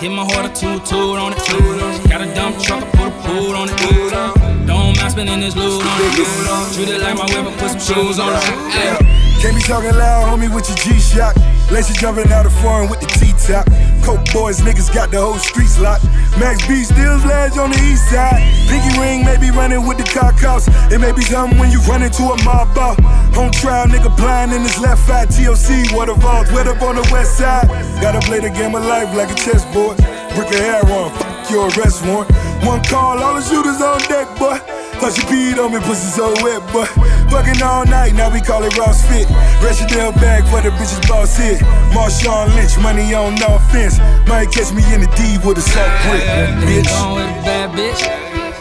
She 0.00 0.08
hit 0.08 0.16
my 0.16 0.24
heart 0.24 0.46
a 0.46 0.48
toot 0.48 0.80
toot 0.86 1.18
on 1.20 1.34
it. 1.34 1.40
She 1.44 2.08
got 2.08 2.22
a 2.22 2.34
dump 2.34 2.56
truck, 2.64 2.82
I 2.82 2.88
put 2.96 3.08
a 3.08 3.16
pool 3.20 3.52
on 3.52 3.68
it. 3.68 4.41
Don't 4.66 4.96
mind 4.96 5.12
spending 5.12 5.40
this 5.40 5.56
loot 5.56 5.82
on 5.82 6.00
it. 6.02 6.74
Treat 6.74 6.88
it 6.88 7.00
like 7.00 7.16
my 7.16 7.24
I 7.24 7.56
put 7.58 7.70
some 7.70 7.80
shoes 7.80 8.18
on. 8.18 8.32
Ay. 8.32 9.22
Can't 9.42 9.56
be 9.56 9.62
talking 9.62 9.90
loud, 9.90 10.30
homie, 10.30 10.46
with 10.54 10.68
your 10.70 10.78
G-Shock. 10.78 11.34
Lacy 11.72 11.94
jumping 11.98 12.30
out 12.30 12.46
of 12.46 12.52
foreign 12.62 12.88
with 12.88 13.00
the 13.00 13.06
T-top. 13.06 13.66
Coke 14.04 14.22
boys, 14.32 14.60
niggas 14.60 14.92
got 14.94 15.10
the 15.10 15.18
whole 15.18 15.38
streets 15.38 15.80
locked. 15.80 16.04
Max 16.38 16.66
B 16.68 16.84
still 16.84 17.18
ledge 17.26 17.58
on 17.58 17.70
the 17.70 17.80
east 17.82 18.08
side. 18.08 18.38
Pinky 18.70 18.92
ring 19.00 19.24
may 19.24 19.36
be 19.38 19.50
running 19.50 19.86
with 19.86 19.98
the 19.98 20.04
cock 20.04 20.38
house. 20.38 20.68
It 20.92 21.00
may 21.00 21.10
be 21.10 21.22
something 21.22 21.58
when 21.58 21.72
you 21.72 21.80
run 21.90 22.02
into 22.02 22.22
a 22.22 22.36
mob 22.44 22.74
bar. 22.74 22.94
Home 23.34 23.50
trial, 23.50 23.86
nigga 23.86 24.14
blind 24.16 24.52
in 24.52 24.62
his 24.62 24.78
left 24.78 25.08
eye. 25.10 25.26
TOC, 25.26 25.90
water 25.96 26.14
vault, 26.14 26.46
wet 26.52 26.68
up 26.68 26.82
on 26.82 26.94
the 26.94 27.08
west 27.10 27.36
side. 27.36 27.66
Gotta 28.00 28.20
play 28.20 28.38
the 28.38 28.50
game 28.50 28.74
of 28.74 28.84
life 28.84 29.12
like 29.16 29.30
a 29.30 29.34
chessboard. 29.34 29.96
Brick 30.36 30.54
of 30.54 30.60
hair 30.62 30.86
on, 30.86 31.10
your 31.52 31.68
arrest 31.76 32.00
warrant. 32.08 32.32
One 32.64 32.82
call, 32.88 33.20
all 33.20 33.36
the 33.36 33.44
shooters 33.44 33.80
on 33.84 34.00
deck, 34.08 34.26
boy. 34.40 34.56
Plus 34.98 35.18
you 35.18 35.24
peed 35.28 35.58
on 35.60 35.72
me, 35.72 35.80
pussy 35.84 36.08
so 36.08 36.32
wet, 36.40 36.64
boy. 36.72 36.86
Fucking 37.28 37.62
all 37.62 37.84
night, 37.84 38.14
now 38.14 38.32
we 38.32 38.40
call 38.40 38.64
it 38.64 38.76
Ross 38.78 39.04
Fit. 39.06 39.28
Rochdale 39.60 40.12
bag 40.12 40.48
for 40.48 40.60
the 40.64 40.70
bitches 40.74 41.06
boss 41.06 41.36
hit. 41.36 41.60
Marshawn 41.92 42.54
Lynch, 42.56 42.78
money 42.78 43.12
on 43.14 43.34
no 43.36 43.56
offense. 43.56 43.98
Might 44.26 44.50
catch 44.50 44.72
me 44.72 44.82
in 44.94 45.02
the 45.04 45.10
D 45.12 45.38
with 45.46 45.58
a 45.58 45.60
soft 45.60 45.92
grip, 46.08 46.24
bitch. 46.64 46.88
Going 46.88 47.26
with 47.28 47.36
a 47.36 47.42
bad 47.44 47.68
bitch. 47.76 48.00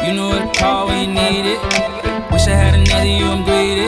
You 0.05 0.13
know 0.13 0.29
what 0.29 0.53
to 0.53 0.59
call 0.59 0.87
when 0.87 1.07
you 1.07 1.13
need 1.15 1.45
it. 1.55 1.59
Wish 2.31 2.47
I 2.47 2.55
had 2.57 2.75
another 2.75 3.05
you, 3.05 3.25
I'm 3.25 3.43
greedy. 3.43 3.87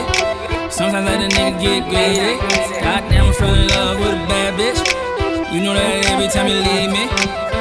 Sometimes 0.70 1.06
let 1.06 1.20
a 1.20 1.28
nigga 1.28 1.60
get 1.60 1.88
greedy. 1.90 2.38
Goddamn, 2.80 3.26
I 3.26 3.32
fell 3.32 3.54
in 3.54 3.68
love 3.68 3.98
with 3.98 4.14
a 4.14 4.26
bad 4.28 4.54
bitch. 4.58 4.80
You 5.52 5.60
know 5.62 5.74
that 5.74 6.06
every 6.06 6.28
time 6.28 6.48
you 6.48 6.56
leave 6.56 6.90
me. 6.90 7.53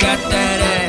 Got 0.00 0.18
that 0.30 0.60
ass. 0.60 0.85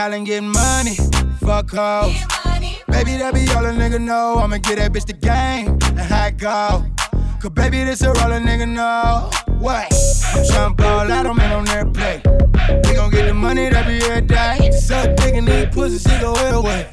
We 0.00 0.04
hollin' 0.04 0.24
getting 0.24 0.48
money, 0.48 0.96
fuck 1.40 1.72
hoes. 1.72 2.16
Baby, 2.88 3.18
that 3.18 3.34
be 3.34 3.46
all 3.54 3.66
a 3.66 3.70
nigga 3.70 4.00
know. 4.00 4.38
I'ma 4.38 4.56
get 4.56 4.78
that 4.78 4.94
bitch 4.94 5.04
the 5.04 5.12
game 5.12 5.76
and 5.90 6.00
high 6.00 6.30
go. 6.30 6.86
Cause 7.38 7.50
baby, 7.50 7.84
this 7.84 8.00
a 8.00 8.08
all 8.08 8.32
a 8.32 8.40
nigga 8.40 8.66
know. 8.66 9.28
What? 9.58 9.92
I'm 9.92 10.44
tryna 10.46 10.76
ball 10.78 11.12
out, 11.12 11.26
I'm 11.26 11.38
in 11.38 11.52
on 11.52 11.64
their 11.66 11.84
play. 11.84 12.22
We 12.88 12.94
gon' 12.94 13.10
get 13.10 13.26
the 13.26 13.34
money 13.34 13.68
that 13.68 13.86
be 13.86 13.98
every 13.98 14.22
day. 14.22 14.70
Suck 14.70 15.16
dick 15.16 15.34
and 15.34 15.46
eat 15.46 15.70
pussy, 15.70 15.98
she 15.98 16.18
go 16.18 16.32
well 16.32 16.62
way. 16.62 16.88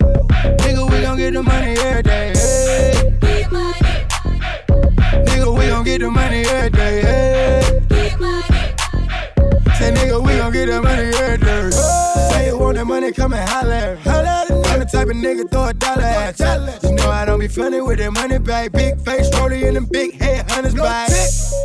Nigga, 0.60 0.92
we 0.92 1.02
gon' 1.02 1.16
get 1.16 1.32
the 1.32 1.44
money 1.44 1.78
every 1.78 2.04
day. 2.04 2.34
Hey. 2.36 3.10
Nigga, 5.24 5.58
we 5.58 5.68
gon' 5.70 5.86
get 5.86 6.02
the 6.02 6.12
money 6.12 6.42
every 6.42 6.72
day. 6.72 7.02
Hey. 7.04 8.57
Say 9.78 9.92
nigga, 9.92 10.26
we 10.26 10.38
gon' 10.38 10.52
get 10.52 10.66
the 10.68 10.82
money 10.82 11.04
every 11.16 11.38
day. 11.38 11.70
Say 11.70 12.48
you 12.48 12.58
want 12.58 12.78
that 12.78 12.86
money, 12.86 13.12
come 13.12 13.34
and 13.34 13.48
holler 13.48 13.74
at 13.74 13.98
me. 13.98 14.04
Holler 14.04 14.26
at 14.26 14.50
me. 14.50 14.56
I'm 14.72 14.80
the 14.80 14.86
type 14.86 15.08
of 15.08 15.16
nigga 15.16 15.50
throw 15.52 15.66
a 15.66 15.74
dollar 15.74 16.02
at 16.02 16.40
you. 16.40 16.90
You 16.90 16.96
know 16.96 17.12
I 17.12 17.26
don't 17.26 17.40
be 17.40 17.48
funny 17.48 17.82
with 17.82 18.00
that 18.00 18.12
money 18.12 18.40
bag. 18.40 18.72
Big 18.72 19.00
face, 19.02 19.30
rollie 19.32 19.64
in 19.68 19.76
them 19.76 19.86
big 19.86 20.20
head 20.20 20.50
hunters 20.50 20.74
bag. 20.74 21.10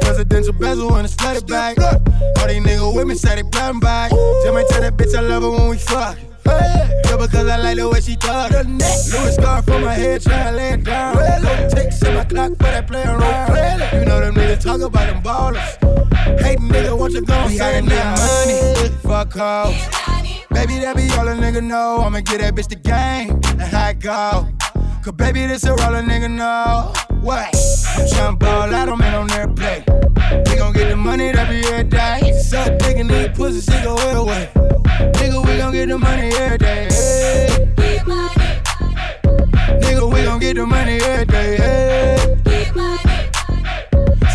Presidential 0.03 0.53
bezel 0.53 0.93
on 0.93 1.05
it's 1.05 1.15
flooded 1.15 1.47
bag. 1.47 1.81
All 1.81 2.49
these 2.49 2.63
niggas 2.63 2.95
with 2.95 3.07
me 3.07 3.15
say 3.15 3.37
they 3.37 3.43
blind 3.43 3.81
bag. 3.81 4.11
Just 4.11 4.53
might 4.53 4.69
tell 4.69 4.83
that 4.83 4.97
bitch 4.97 5.15
I 5.17 5.21
love 5.21 5.43
her 5.43 5.51
when 5.51 5.69
we 5.71 5.79
fuck. 5.79 6.19
Yeah, 6.47 7.17
because 7.17 7.49
I 7.49 7.57
like 7.57 7.77
the 7.77 7.89
way 7.89 8.01
she 8.01 8.17
talk. 8.17 8.51
Louis 8.51 9.35
scarf 9.35 9.65
from 9.65 9.85
my 9.85 9.95
head, 9.95 10.23
try 10.23 10.51
to 10.51 10.57
lay 10.57 10.71
it 10.71 10.85
down. 10.85 11.15
Go 11.15 11.69
ticks 11.69 12.03
in 12.03 12.15
my 12.15 12.25
clock 12.25 12.53
for 12.53 12.65
that 12.65 12.87
play 12.87 13.05
around. 13.05 13.93
You 13.93 14.05
know 14.05 14.21
them 14.21 14.35
niggas 14.35 14.63
talk 14.63 14.81
about 14.81 15.07
them 15.07 15.23
ballers. 15.23 16.41
Hate 16.41 16.59
nigga, 16.59 16.99
want 16.99 17.13
you 17.13 17.23
gon' 17.23 17.51
say 17.51 17.81
that 17.81 18.19
money. 18.19 18.89
Fuck 19.03 19.33
hoes. 19.35 19.75
Baby, 20.51 20.81
that 20.81 20.97
be 20.97 21.11
all 21.19 21.29
a 21.29 21.35
nigga 21.35 21.63
know. 21.63 22.03
I'ma 22.05 22.21
get 22.21 22.41
that 22.41 22.55
bitch 22.55 22.69
the 22.69 22.77
game 22.77 23.41
and 23.61 23.63
how 23.63 23.89
it 23.89 24.01
go. 24.01 24.49
Cause 25.03 25.15
baby, 25.15 25.47
this 25.47 25.65
a 25.65 25.73
all 25.73 25.95
a 25.95 26.03
nigga 26.03 26.31
know. 26.31 26.93
What? 27.23 27.55
I'm 27.95 28.07
tryna 28.07 28.39
ball 28.39 28.75
out, 28.75 28.89
I'm 28.89 29.01
in 29.01 29.15
on 29.15 29.27
their 29.29 29.49
play. 29.49 29.85
We 30.47 30.57
gon' 30.57 30.73
get 30.73 30.89
the 30.91 30.97
money 30.97 31.33
that 31.33 31.49
be 31.49 31.61
every 31.67 31.85
day. 31.85 32.33
Suck 32.41 32.79
dick 32.79 32.99
and 32.99 33.11
eat 33.11 33.35
pussy, 33.35 33.61
she 33.61 33.83
go 33.83 33.95
well 33.95 34.27
get 40.55 40.61
the 40.61 40.67
money 40.67 40.99
every 41.01 41.25
day. 41.27 41.57
Hey. 41.57 42.17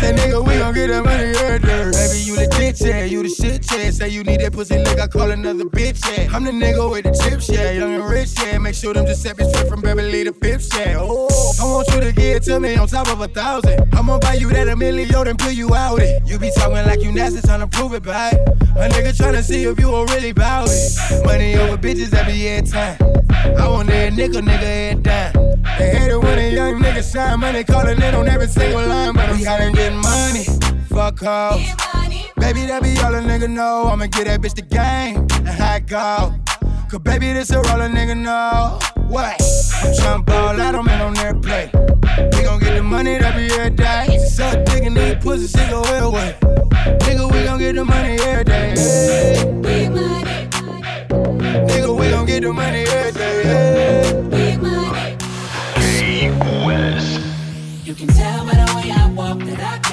Say 0.00 0.12
nigga, 0.14 0.46
we 0.46 0.58
gon' 0.58 0.74
get 0.74 0.88
that 0.88 1.04
money 1.04 1.30
every 1.38 1.58
day. 1.60 1.90
Baby, 1.92 2.18
you 2.24 2.34
legit, 2.36 2.57
yeah, 2.76 3.04
you 3.04 3.22
the 3.22 3.28
shit, 3.28 3.64
yeah. 3.72 3.90
Say 3.90 4.08
you 4.10 4.22
need 4.22 4.40
that 4.40 4.52
pussy 4.52 4.78
lick, 4.78 4.98
I 4.98 5.06
call 5.06 5.30
another 5.30 5.64
bitch, 5.64 6.04
yeah. 6.04 6.28
I'm 6.34 6.44
the 6.44 6.50
nigga 6.50 6.90
with 6.90 7.04
the 7.04 7.12
chips, 7.12 7.48
yeah. 7.48 7.70
Young 7.72 7.94
and 7.94 8.04
rich, 8.04 8.34
yeah. 8.42 8.58
Make 8.58 8.74
sure 8.74 8.92
them 8.92 9.06
Giuseppe 9.06 9.44
straight 9.48 9.68
from 9.68 9.80
Beverly 9.80 10.24
to 10.24 10.32
Pips, 10.32 10.68
yeah. 10.76 10.96
Oh, 10.98 11.28
I 11.60 11.64
want 11.64 11.88
you 11.88 12.00
to 12.00 12.12
give 12.12 12.36
it 12.36 12.42
to 12.44 12.60
me 12.60 12.76
on 12.76 12.86
top 12.86 13.08
of 13.08 13.20
a 13.20 13.28
thousand. 13.28 13.88
I'ma 13.94 14.18
buy 14.18 14.34
you 14.34 14.50
that 14.50 14.68
a 14.68 14.76
million, 14.76 15.08
then 15.24 15.36
pull 15.36 15.52
you 15.52 15.74
out 15.74 16.00
it. 16.00 16.22
You 16.26 16.38
be 16.38 16.50
talking 16.54 16.84
like 16.84 17.00
you 17.02 17.12
nasty, 17.12 17.40
tryna 17.40 17.70
prove 17.70 17.94
it, 17.94 18.02
babe. 18.02 18.34
A 18.76 18.88
nigga 18.88 19.16
tryna 19.16 19.42
see 19.42 19.64
if 19.64 19.80
you 19.80 19.90
were 19.90 20.04
really 20.06 20.32
bout 20.32 20.68
it. 20.70 21.24
Money 21.24 21.56
over 21.56 21.78
bitches 21.78 22.12
every 22.12 22.68
time. 22.68 22.96
I 23.56 23.68
want 23.68 23.88
that 23.88 24.12
nickel, 24.12 24.42
nigga, 24.42 24.60
head 24.60 25.02
down. 25.02 25.32
They 25.78 25.90
hate 25.96 26.10
it 26.10 26.20
when 26.20 26.38
a 26.38 26.54
young 26.54 26.82
nigga 26.82 27.12
shine 27.12 27.40
money, 27.40 27.64
calling 27.64 28.00
in 28.02 28.14
on 28.14 28.28
every 28.28 28.48
single 28.48 28.86
line, 28.86 29.14
but 29.14 29.30
we 29.32 29.44
hollin' 29.44 29.72
getting 29.74 29.98
money. 29.98 30.44
Fuck 30.88 31.20
hoes. 31.20 31.87
Baby, 32.40 32.66
that 32.66 32.82
be 32.82 32.96
all 33.00 33.14
a 33.14 33.20
nigga 33.20 33.48
know. 33.50 33.88
I'ma 33.88 34.06
get 34.06 34.26
that 34.26 34.40
bitch 34.40 34.54
the 34.54 34.62
game 34.62 35.26
and 35.46 35.48
how 35.48 35.76
it 35.76 35.86
go. 35.86 36.34
Cause 36.88 37.00
baby, 37.00 37.32
this 37.32 37.50
a 37.50 37.58
all 37.58 37.80
a 37.80 37.88
nigga 37.88 38.16
know. 38.16 38.78
What? 39.08 39.40
I'm 39.82 39.92
tryna 39.94 40.24
ball 40.24 40.60
out, 40.60 40.74
I'm 40.74 40.88
in 40.88 41.00
on 41.00 41.14
their 41.14 41.34
play. 41.34 41.70
We 41.74 42.42
gon' 42.42 42.60
get 42.60 42.76
the 42.76 42.82
money 42.82 43.18
that 43.18 43.36
be 43.36 43.52
every 43.52 43.70
day. 43.70 44.18
Suck 44.26 44.64
dick 44.66 44.84
and 44.84 44.96
eat 44.96 45.20
pussy, 45.20 45.46
she 45.46 45.68
go 45.70 45.82
well 45.82 46.12
way. 46.12 46.36
Nigga, 46.40 47.30
we 47.32 47.44
gon' 47.44 47.58
get 47.58 47.74
the 47.74 47.84
money 47.84 48.18
every 48.20 48.44
day. 48.44 48.70
Hey. 48.70 49.88
Nigga, 51.68 51.98
we 51.98 52.10
gon' 52.10 52.26
get 52.26 52.42
the 52.42 52.52
money 52.52 52.84
every 52.84 53.12
day. 53.12 53.42
Hey. 53.44 53.78
You 57.84 57.94
can 57.94 58.08
tell 58.08 58.44
by 58.44 58.52
the 58.52 58.72
way 58.76 58.90
I 58.90 59.10
walk 59.12 59.38
that 59.38 59.60
I 59.60 59.87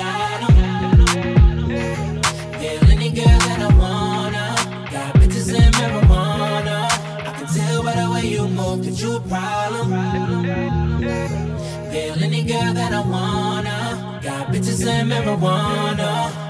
you 9.02 9.18
a 9.18 9.20
problem. 9.20 9.92
Feel 11.92 12.24
any 12.24 12.44
girl 12.44 12.74
that 12.74 12.94
I 12.94 13.02
wanna. 13.02 14.20
Got 14.24 14.48
bitches 14.48 14.86
in 14.88 15.08
marijuana. 15.10 16.45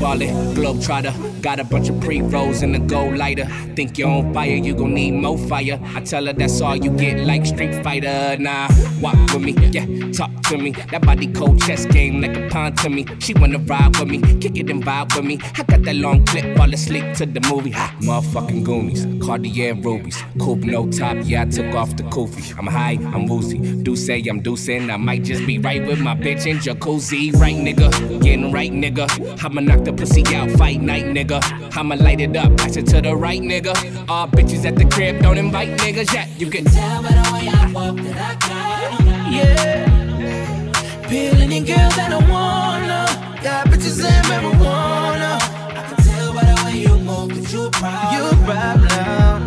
Globe 0.00 0.82
trotter. 0.82 1.12
Got 1.42 1.60
a 1.60 1.64
bunch 1.64 1.88
of 1.88 2.00
pre 2.00 2.20
rolls 2.20 2.62
in 2.62 2.74
a 2.74 2.78
gold 2.78 3.16
lighter. 3.16 3.46
Think 3.76 3.98
you're 3.98 4.08
on 4.08 4.32
fire, 4.32 4.54
you 4.54 4.74
gon' 4.74 4.94
need 4.94 5.12
more 5.12 5.38
fire. 5.38 5.78
I 5.94 6.00
tell 6.00 6.26
her 6.26 6.32
that's 6.32 6.60
all 6.60 6.76
you 6.76 6.90
get, 6.90 7.20
like 7.26 7.46
Street 7.46 7.82
Fighter. 7.82 8.36
Nah, 8.38 8.68
walk 9.00 9.14
with 9.32 9.42
me, 9.42 9.52
yeah, 9.70 9.86
talk 10.12 10.30
to 10.44 10.58
me. 10.58 10.72
That 10.72 11.02
body 11.02 11.26
cold 11.28 11.60
chess 11.62 11.86
game 11.86 12.20
like 12.20 12.36
a 12.36 12.48
pawn 12.48 12.74
to 12.76 12.88
me. 12.90 13.06
She 13.20 13.34
wanna 13.34 13.58
ride 13.58 13.96
with 13.98 14.08
me, 14.08 14.20
kick 14.40 14.56
it 14.56 14.70
and 14.70 14.84
vibe 14.84 15.14
with 15.16 15.24
me. 15.24 15.38
I 15.56 15.62
got 15.62 15.82
that 15.82 15.96
long 15.96 16.24
clip, 16.26 16.56
fall 16.56 16.72
asleep 16.72 17.14
to 17.14 17.26
the 17.26 17.40
movie. 17.48 17.70
Ha, 17.70 17.96
motherfucking 18.00 18.64
Goonies, 18.64 19.06
Cartier 19.24 19.74
rubies, 19.74 20.22
coupe 20.38 20.64
no 20.64 20.90
top. 20.90 21.16
Yeah, 21.24 21.42
I 21.42 21.44
took 21.46 21.74
off 21.74 21.96
the 21.96 22.04
koofy. 22.04 22.56
I'm 22.58 22.66
high, 22.66 22.98
I'm 23.14 23.26
woozy. 23.26 23.58
Do 23.82 23.96
say 23.96 24.22
I'm 24.28 24.42
deucing. 24.42 24.92
I 24.92 24.96
might 24.96 25.24
just 25.24 25.46
be 25.46 25.58
right 25.58 25.84
with 25.86 26.00
my 26.00 26.14
bitch 26.14 26.46
in 26.46 26.58
jacuzzi. 26.58 27.32
Right, 27.40 27.56
nigga, 27.56 27.90
getting 28.22 28.52
right, 28.52 28.72
nigga. 28.72 29.08
I'ma 29.42 29.60
knock 29.60 29.84
the 29.84 29.89
pussy 29.92 30.22
out, 30.34 30.50
fight 30.52 30.80
night, 30.80 31.04
nigga. 31.04 31.40
I'ma 31.76 31.94
light 31.96 32.20
it 32.20 32.36
up, 32.36 32.56
pass 32.56 32.76
it 32.76 32.86
to 32.88 33.00
the 33.00 33.14
right, 33.16 33.40
nigga. 33.40 33.74
All 34.08 34.26
bitches 34.28 34.64
at 34.64 34.76
the 34.76 34.84
crib, 34.84 35.22
don't 35.22 35.38
invite 35.38 35.78
niggas. 35.78 36.12
Yeah, 36.12 36.26
you 36.38 36.50
can 36.50 36.64
tell 36.64 37.02
by 37.02 37.08
the 37.08 37.30
way 37.32 37.48
I 37.48 37.72
walk 37.72 37.96
that 37.96 38.16
I 38.16 38.34
got. 38.48 39.32
Yeah. 39.32 41.08
Peel 41.08 41.36
any 41.42 41.60
girl 41.60 41.90
that 41.98 42.12
I 42.12 42.18
wanna. 42.30 43.06
Got 43.42 43.66
bitches 43.68 44.04
and 44.04 44.26
marijuana. 44.26 45.38
I 45.76 45.82
can 45.88 45.96
tell 46.04 46.32
by 46.34 46.44
the 46.44 46.62
way 46.64 46.78
you 46.80 46.96
move 46.98 47.34
that 47.34 47.52
you 47.52 47.66
a 47.66 47.70
problem. 47.70 48.14
You 48.14 48.28
a 48.28 48.44
problem. 48.44 49.39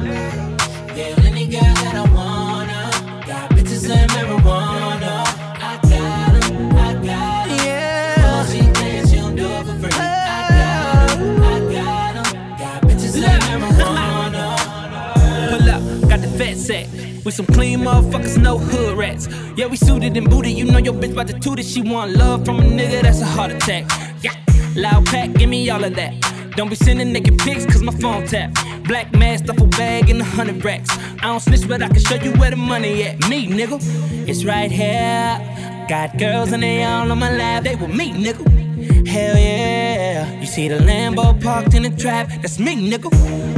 With 17.26 17.36
some 17.36 17.46
clean 17.46 17.80
motherfuckers, 17.80 18.38
no 18.38 18.58
hood 18.58 18.98
rats. 18.98 19.30
Yeah, 19.56 19.68
we 19.68 19.78
suited 19.78 20.18
and 20.18 20.30
booted. 20.30 20.52
You 20.52 20.66
know 20.66 20.80
your 20.80 20.94
bitch 20.94 21.14
about 21.14 21.28
to 21.28 21.40
toot 21.40 21.58
it. 21.58 21.66
She 21.66 21.82
want 21.82 22.18
love 22.18 22.44
from 22.44 22.60
a 22.60 22.64
nigga, 22.64 23.02
that's 23.02 23.22
a 23.22 23.26
heart 23.26 23.52
attack. 23.52 23.86
Yeah, 24.22 24.34
loud 24.76 25.06
pack, 25.06 25.32
give 25.34 25.50
me 25.50 25.70
all 25.70 25.82
of 25.84 25.96
that. 25.96 26.14
Don't 26.58 26.70
be 26.70 26.76
sending 26.76 27.14
naked 27.14 27.40
pics, 27.40 27.66
cause 27.66 27.82
my 27.82 27.94
phone 27.94 28.28
tap. 28.28 28.54
Black 28.84 29.14
mask, 29.14 29.46
duffel 29.46 29.68
bag, 29.68 30.10
and 30.10 30.20
a 30.20 30.26
hundred 30.26 30.64
racks. 30.66 30.90
I 31.22 31.28
don't 31.28 31.40
snitch, 31.40 31.66
but 31.66 31.82
I 31.82 31.88
can 31.88 32.00
show 32.00 32.16
you 32.16 32.34
where 32.34 32.50
the 32.50 32.58
money 32.58 33.04
at. 33.04 33.30
Me, 33.30 33.48
nigga, 33.48 33.80
it's 34.28 34.44
right 34.44 34.70
here. 34.70 35.40
Got 35.88 36.18
girls 36.18 36.52
and 36.52 36.62
they 36.62 36.84
all 36.84 37.10
on 37.10 37.20
my 37.20 37.36
lap, 37.36 37.64
they 37.64 37.76
with 37.76 37.96
me, 37.96 38.12
nigga. 38.12 38.53
Hell 39.14 39.38
yeah. 39.38 40.40
You 40.40 40.48
see 40.48 40.68
the 40.68 40.80
Lambo 40.80 41.40
parked 41.40 41.76
in 41.76 41.84
the 41.84 41.92
trap, 41.92 42.30
that's 42.42 42.58
me, 42.58 42.90
nigga. 42.90 43.10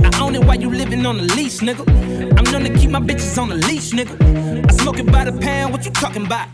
I 0.04 0.22
own 0.22 0.36
it 0.36 0.44
while 0.44 0.60
you 0.60 0.70
living 0.70 1.06
on 1.06 1.16
the 1.16 1.24
leash, 1.34 1.60
nigga. 1.60 1.86
I'm 2.38 2.44
to 2.44 2.70
keep 2.78 2.90
my 2.90 3.00
bitches 3.00 3.38
on 3.42 3.48
the 3.48 3.56
leash, 3.56 3.92
nigga. 3.92 4.16
I 4.70 4.74
smoke 4.74 5.00
it 5.00 5.10
by 5.10 5.24
the 5.24 5.32
pound, 5.32 5.72
what 5.72 5.86
you 5.86 5.92
talking 5.92 6.26
about? 6.26 6.54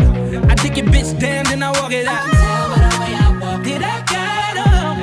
I 0.52 0.54
dig 0.54 0.78
your 0.78 0.86
bitch 0.86 1.20
down, 1.20 1.46
then 1.46 1.64
I 1.64 1.72
walk 1.80 1.92
it 1.92 2.06
out. 2.06 2.28
Did 3.64 3.82
I 3.82 4.04
got 4.14 4.58
'em? 4.68 4.98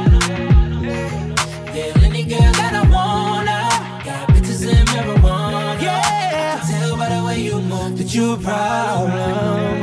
Feel 1.72 2.04
any 2.04 2.22
girl 2.22 2.52
that 2.60 2.74
I 2.74 2.84
wanna. 2.94 3.58
Got 4.04 4.28
bitches 4.28 4.62
and 4.72 4.88
marijuana. 4.90 5.82
Yeah. 5.82 6.60
I 6.62 6.70
tell 6.70 6.96
by 6.96 7.08
the 7.08 7.24
way 7.26 7.40
you 7.40 7.60
move 7.60 7.98
that 7.98 8.14
you 8.14 8.34
a 8.34 8.36
problem. 8.36 9.77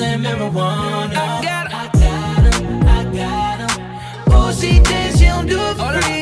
And 0.00 0.24
marijuana. 0.24 1.16
I 1.16 1.42
got. 1.42 1.66
I 1.72 1.88
got 2.02 2.54
'em. 2.54 2.82
I 2.86 3.04
got 3.16 3.60
'em. 3.60 4.32
Oh, 4.32 4.52
she 4.52 4.78
thinks 4.80 5.18
she 5.18 5.26
don't 5.26 5.46
do 5.46 5.58
it 5.58 5.76
for 5.76 5.92
free. 6.02 6.17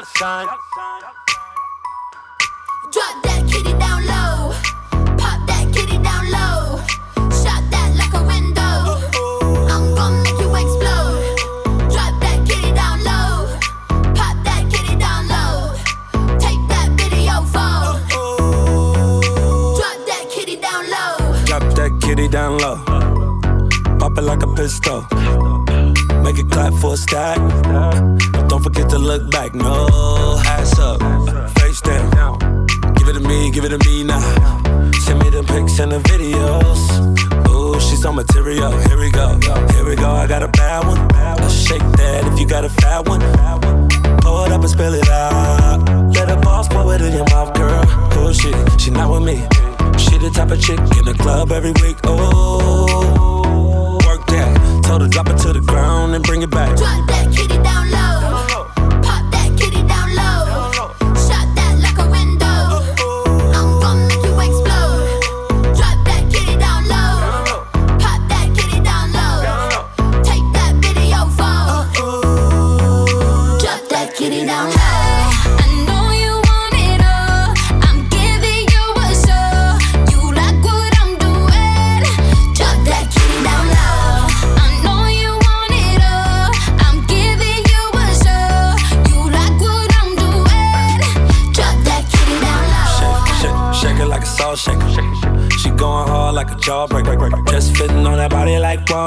Dollar 0.00 0.08
sign. 0.16 0.46
Drop 2.90 3.22
that 3.22 3.44
kitty 3.50 3.72
down 3.78 4.06
low. 4.06 4.54
Pop 5.18 5.46
that 5.46 5.68
kitty 5.74 5.98
down 5.98 6.24
low. 6.30 6.80
Shot 7.42 7.62
that 7.70 7.92
like 7.98 8.14
a 8.14 8.22
window. 8.24 8.96
I'm 9.68 9.94
gonna 9.94 10.22
make 10.22 10.40
you 10.40 10.54
explode. 10.56 11.36
Drop 11.92 12.18
that 12.20 12.46
kitty 12.48 12.72
down 12.72 13.04
low. 13.04 13.58
Pop 14.14 14.36
that 14.44 14.70
kitty 14.70 14.96
down 14.96 15.28
low. 15.28 15.74
Take 16.38 16.62
that 16.72 16.88
video 16.96 17.42
phone. 17.52 18.00
Drop 19.76 19.98
that 20.06 20.30
kitty 20.30 20.56
down 20.56 20.88
low. 20.88 21.44
Drop 21.44 21.74
that 21.74 22.00
kitty 22.00 22.28
down 22.28 22.56
low. 22.58 22.76
Pop 23.98 24.16
it 24.16 24.22
like 24.22 24.42
a 24.42 24.54
pistol. 24.54 25.02
Make 26.22 26.38
it 26.38 26.50
clap 26.50 26.72
for 26.74 26.94
a 26.94 26.96
stack. 26.96 27.38
Don't 28.50 28.62
forget 28.64 28.90
to 28.90 28.98
look 28.98 29.30
back. 29.30 29.54
No, 29.54 29.86
ass 30.44 30.76
up, 30.80 31.00
face 31.60 31.80
down. 31.80 32.66
Give 32.96 33.08
it 33.08 33.14
to 33.14 33.20
me, 33.20 33.50
give 33.52 33.64
it 33.64 33.68
to 33.68 33.78
me 33.88 34.02
now. 34.02 34.20
Send 35.04 35.20
me 35.20 35.30
the 35.30 35.44
pics 35.46 35.78
and 35.78 35.92
the 35.92 36.00
videos. 36.00 36.82
Ooh, 37.48 37.78
she's 37.78 38.04
on 38.04 38.16
material. 38.16 38.72
Here 38.88 38.98
we 38.98 39.08
go, 39.12 39.38
here 39.72 39.84
we 39.84 39.94
go. 39.94 40.10
I 40.10 40.26
got 40.26 40.42
a 40.42 40.48
bad 40.48 40.84
one. 40.84 40.98
Shake 41.48 41.78
that 41.78 42.28
if 42.32 42.40
you 42.40 42.46
got 42.48 42.64
a 42.64 42.68
fat 42.68 43.08
one. 43.08 43.20
Pour 44.20 44.46
it 44.46 44.52
up 44.52 44.62
and 44.62 44.70
spill 44.70 44.94
it 44.94 45.08
out. 45.08 45.78
Let 46.12 46.26
the 46.26 46.36
boss 46.42 46.66
pour 46.66 46.92
it 46.92 47.00
in 47.02 47.12
your 47.12 47.26
mouth, 47.30 47.54
girl. 47.54 47.84
Oh 48.18 48.32
shit, 48.32 48.56
she 48.80 48.90
not 48.90 49.12
with 49.12 49.22
me. 49.22 49.46
She 49.96 50.18
the 50.18 50.30
type 50.34 50.50
of 50.50 50.60
chick 50.60 50.80
in 50.98 51.04
the 51.04 51.14
club 51.16 51.52
every 51.52 51.72
week. 51.82 51.98
Oh, 52.02 53.96
work 54.04 54.26
that. 54.26 54.82
Told 54.84 55.02
her 55.02 55.08
drop 55.08 55.28
it 55.28 55.38
to 55.38 55.52
the 55.52 55.60
ground 55.60 56.16
and 56.16 56.24
bring 56.24 56.42
it 56.42 56.50
back. 56.50 56.76
Drop 56.76 57.06
that 57.06 57.32
kitty 57.32 57.56
down 57.62 57.90
low. 57.92 58.29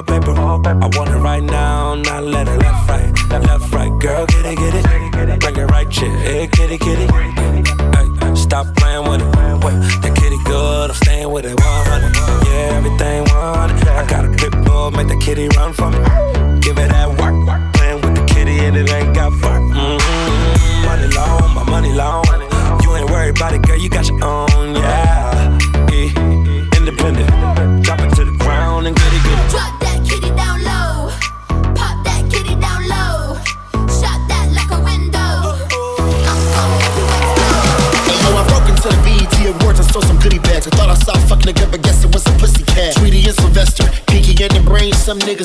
Like 0.01 0.09
wallpaper. 0.09 0.81
I 0.81 0.89
want 0.97 1.09
it 1.09 1.17
right 1.17 1.43
now, 1.43 1.95
not 1.95 2.23
let 2.23 2.47
it 2.47 2.57
left, 2.57 2.89
right, 2.89 3.29
left, 3.43 3.73
right. 3.73 3.91
Girl, 3.99 4.25
get 4.25 4.45
it, 4.45 4.57
get 4.57 4.73
it. 4.75 5.39
Bring 5.39 5.57
it 5.57 5.65
right. 5.65 5.91
Hey, 5.93 6.47
kitty, 6.47 6.77
kitty. 6.77 7.62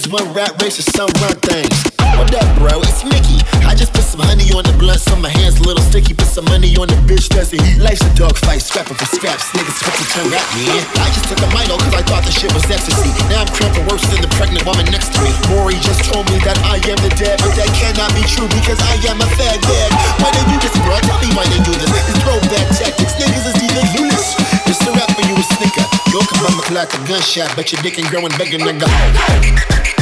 Niggas 0.08 0.24
run 0.24 0.34
rat 0.34 0.62
races, 0.62 0.86
some 0.96 1.10
run 1.20 1.36
things. 1.44 1.76
What 2.16 2.32
up, 2.32 2.48
bro? 2.56 2.80
It's 2.80 3.04
Mickey. 3.04 3.44
I 3.68 3.76
just 3.76 3.92
put 3.92 4.04
some 4.04 4.24
honey 4.24 4.48
on 4.56 4.64
the 4.64 4.72
blunt, 4.80 5.00
so 5.00 5.14
my 5.16 5.28
hands 5.28 5.60
a 5.60 5.64
little 5.68 5.84
sticky. 5.84 6.14
Put 6.14 6.28
some 6.28 6.48
money 6.48 6.72
on 6.80 6.88
the 6.88 6.96
bitch, 7.04 7.28
that's 7.28 7.52
heat. 7.52 7.60
Life's 7.76 8.00
a 8.00 8.10
dog 8.16 8.32
fight, 8.40 8.64
scrapping 8.64 8.96
for 8.96 9.04
scraps. 9.04 9.52
Niggas 9.52 9.76
switch 9.76 10.00
and 10.00 10.08
turn 10.08 10.26
rap, 10.32 10.44
man. 10.56 10.80
I 11.04 11.12
just 11.12 11.28
took 11.28 11.40
a 11.44 11.48
mito 11.52 11.76
cause 11.76 11.92
I 11.92 12.02
thought 12.08 12.24
the 12.24 12.32
shit 12.32 12.48
was 12.56 12.64
ecstasy. 12.72 13.12
Now 13.28 13.44
I'm 13.44 13.50
cramping 13.52 13.84
worse 13.84 14.04
than 14.08 14.24
the 14.24 14.32
pregnant 14.32 14.64
woman 14.64 14.88
next 14.88 15.12
to 15.12 15.20
me. 15.20 15.32
Maury 15.52 15.76
just 15.84 16.00
told 16.08 16.24
me 16.32 16.40
that 16.48 16.56
I 16.64 16.80
am 16.88 16.98
the 17.04 17.12
dad, 17.12 17.36
but 17.44 17.52
that 17.60 17.70
cannot 17.76 18.10
be 18.16 18.24
true 18.24 18.48
because 18.48 18.80
I 18.80 18.96
am 19.12 19.20
a 19.20 19.28
fag 19.36 19.60
dad. 19.60 19.90
Why 20.24 20.32
they 20.32 20.44
do 20.48 20.56
this, 20.56 20.74
bro? 20.88 20.96
Tell 21.04 21.20
me 21.20 21.28
why 21.36 21.44
they 21.52 21.60
do 21.68 21.74
this. 21.76 21.90
It's 21.92 22.18
throwback 22.24 22.66
tactics. 22.72 23.12
Niggas 23.20 23.44
is 23.52 23.56
either 23.60 23.84
useless. 23.92 24.40
It's 24.64 24.80
the 24.80 24.90
rap 24.96 25.12
for 25.12 25.24
you 25.28 25.36
a 25.36 25.44
snicker. 25.44 25.84
Yo, 26.10 26.24
come 26.24 26.48
a 26.48 26.50
like 26.72 26.92
a 26.96 27.00
gunshot, 27.04 27.52
but 27.54 27.68
your 27.70 27.82
dick 27.84 28.00
ain't 28.00 28.08
growing 28.08 28.32
bigger, 28.40 28.56
nigga. 28.56 29.97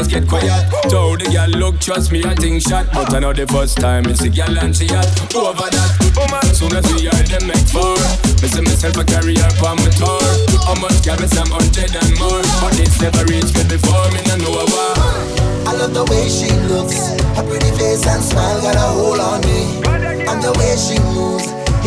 Place 0.00 0.12
get 0.12 0.28
quiet. 0.28 0.70
Told 0.88 1.20
the 1.20 1.30
girl, 1.30 1.48
look, 1.50 1.80
trust 1.80 2.12
me, 2.12 2.24
I 2.24 2.34
think 2.34 2.62
shot. 2.62 2.86
But 2.92 3.12
I 3.14 3.20
know 3.20 3.32
the 3.32 3.46
first 3.46 3.78
time 3.78 4.06
it's 4.06 4.20
the 4.20 4.30
girl 4.30 4.58
and 4.58 4.74
she 4.74 4.86
hot. 4.86 5.06
Over 5.34 5.68
that, 5.68 5.90
woman, 6.16 6.44
soon 6.54 6.72
as 6.76 6.86
we 6.94 7.08
are 7.08 7.24
them 7.28 7.46
make 7.46 7.68
four. 7.68 7.96
See 8.40 8.60
myself 8.60 8.96
a 8.96 9.04
carry 9.04 9.36
her 9.36 9.52
on 9.66 9.76
my 9.76 9.90
tour. 9.92 10.22
How 10.64 10.76
much 10.80 11.04
me 11.04 11.26
some 11.28 11.50
hundred 11.52 11.92
and 11.92 12.12
more. 12.18 12.42
But 12.60 12.80
it's 12.80 13.00
never 13.00 13.24
reached 13.28 13.54
me 13.56 13.64
before, 13.68 14.08
me 14.12 14.20
no 14.28 14.36
know 14.40 14.64
why. 14.64 14.96
I 15.68 15.72
love 15.76 15.94
the 15.94 16.04
way 16.08 16.26
she 16.28 16.50
looks, 16.66 17.14
her 17.36 17.44
pretty 17.46 17.70
face 17.76 18.06
and 18.06 18.22
smile 18.22 18.60
got 18.60 18.76
a 18.76 18.88
hold 18.96 19.20
on 19.20 19.40
me. 19.44 19.84
And 20.30 20.40
the 20.42 20.52
way 20.56 20.74
she 20.78 20.96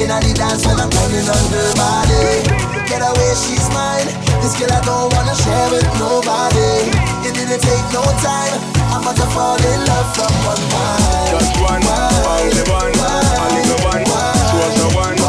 moves, 0.08 0.26
in 0.26 0.30
the 0.30 0.34
dance 0.38 0.66
when 0.66 0.80
I'm 0.80 0.90
climbing 0.90 1.28
on 1.28 1.46
her 1.52 1.74
body. 1.76 2.44
Get 2.88 3.02
away, 3.02 3.32
she's 3.36 3.68
mine. 3.72 4.08
This 4.42 4.56
girl 4.60 4.72
I 4.72 4.82
don't 4.84 5.14
wanna 5.14 5.36
share 5.36 5.70
with 5.72 5.88
nobody. 6.00 6.92
It 7.28 7.34
didn't 7.34 7.62
take 7.62 7.88
no 7.94 8.04
time. 8.20 8.60
I'm 8.92 9.02
about 9.02 9.16
to 9.16 9.28
fall 9.32 9.58
in 9.58 9.86
love 9.86 10.16
from 10.16 10.34
one 10.46 10.64
time. 10.70 11.40
Just 11.40 11.56
one, 11.62 11.84
only 11.84 12.64
one, 12.70 12.92
only 13.40 13.64
the 13.64 13.78
one, 13.84 14.04
chose 14.06 14.76
the 14.82 14.96
one. 14.96 15.23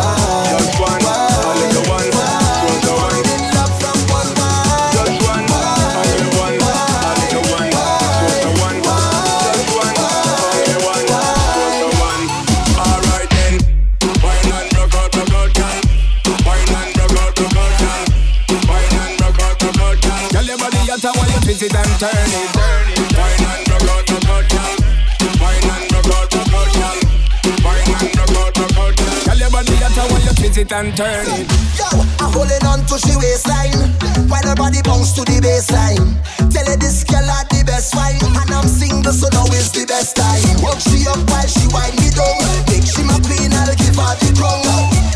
Turn 21.69 22.29
it. 22.29 22.57
Wine 23.17 23.41
and 23.41 23.69
rock 23.73 24.11
out, 24.11 24.29
out, 24.29 24.45
girl. 24.53 24.77
Wine 25.41 25.65
and 25.65 25.93
rock 25.93 26.13
out, 26.13 26.35
out, 26.37 26.71
girl. 26.77 26.99
Wine 27.65 27.89
and 27.89 28.31
rock 28.37 28.59
out, 28.59 28.77
out, 28.77 28.97
girl. 28.97 29.21
Tell 29.25 29.39
your 29.39 29.51
body 29.51 29.77
that 29.81 29.97
I 29.97 30.05
want 30.13 30.25
you 30.25 30.35
twist 30.35 30.59
it 30.59 30.73
and 30.73 30.97
turn 30.97 31.25
it. 31.25 31.49
Yo, 31.79 31.89
I'm 32.21 32.33
holding 32.37 32.65
on 32.69 32.85
to 32.87 32.99
she 32.99 33.17
waistline 33.17 33.81
While 34.29 34.45
her 34.45 34.55
body 34.55 34.83
bounce 34.85 35.13
to 35.19 35.23
the 35.25 35.41
baseline 35.43 36.15
Tell 36.53 36.67
her 36.69 36.77
this 36.77 37.03
girl 37.03 37.25
had 37.25 37.49
the 37.51 37.65
best 37.67 37.95
wine 37.97 38.23
And 38.23 38.51
I'm 38.51 38.69
single 38.69 39.13
so 39.13 39.27
now 39.35 39.47
is 39.51 39.73
the 39.73 39.83
best 39.87 40.15
time 40.15 40.39
Work 40.63 40.79
she 40.79 41.03
up 41.11 41.19
while 41.27 41.49
she 41.51 41.67
wind 41.75 41.99
me 41.99 42.15
down 42.15 42.47
Make 42.71 42.87
she 42.87 43.03
my 43.03 43.19
queen, 43.27 43.51
I'll 43.51 43.75
give 43.75 43.99
her 43.99 44.15
the 44.23 44.31
crown 44.39 44.63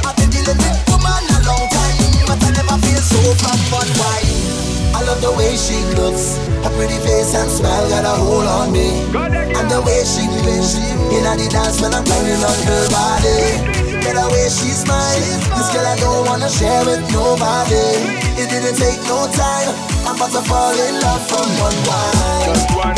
I've 0.03 0.17
been 0.19 0.31
dealing 0.35 0.59
with 0.59 0.79
woman 0.91 1.25
a 1.31 1.39
long 1.47 1.67
time 1.71 2.27
But 2.27 2.43
I 2.43 2.51
never 2.59 2.77
feel 2.83 3.03
so 3.07 3.21
fat 3.39 3.61
but 3.71 3.89
why 4.03 4.28
I 4.99 5.07
love 5.07 5.23
the 5.23 5.31
way 5.39 5.55
she 5.55 5.79
looks. 5.95 6.43
Her 6.67 6.75
pretty 6.75 6.99
face 6.99 7.31
and 7.39 7.47
smile 7.47 7.87
got 7.87 8.03
a 8.03 8.19
hold 8.19 8.51
on 8.51 8.73
me. 8.75 9.07
And 9.55 9.71
the 9.71 9.79
way 9.87 10.03
she 10.03 10.27
moves 10.27 10.75
In 11.15 11.23
the 11.23 11.47
dance 11.55 11.79
when 11.81 11.95
I'm 11.95 12.03
climbing 12.03 12.43
on 12.43 12.59
her 12.67 12.85
body. 12.91 13.79
Get 14.03 14.19
the 14.19 14.27
way 14.27 14.51
she 14.51 14.75
smile 14.75 15.23
This 15.55 15.71
girl 15.71 15.87
I 15.87 15.95
don't 16.03 16.27
wanna 16.27 16.51
share 16.51 16.83
with 16.83 17.07
nobody. 17.15 18.19
It 18.43 18.51
didn't 18.51 18.75
take 18.75 18.99
no 19.07 19.31
time 19.39 19.71
I'm 20.03 20.17
about 20.17 20.33
to 20.33 20.43
fall 20.49 20.75
in 20.75 21.01
love 21.01 21.23
from 21.29 21.47
one 21.63 21.79
wine, 21.87 22.98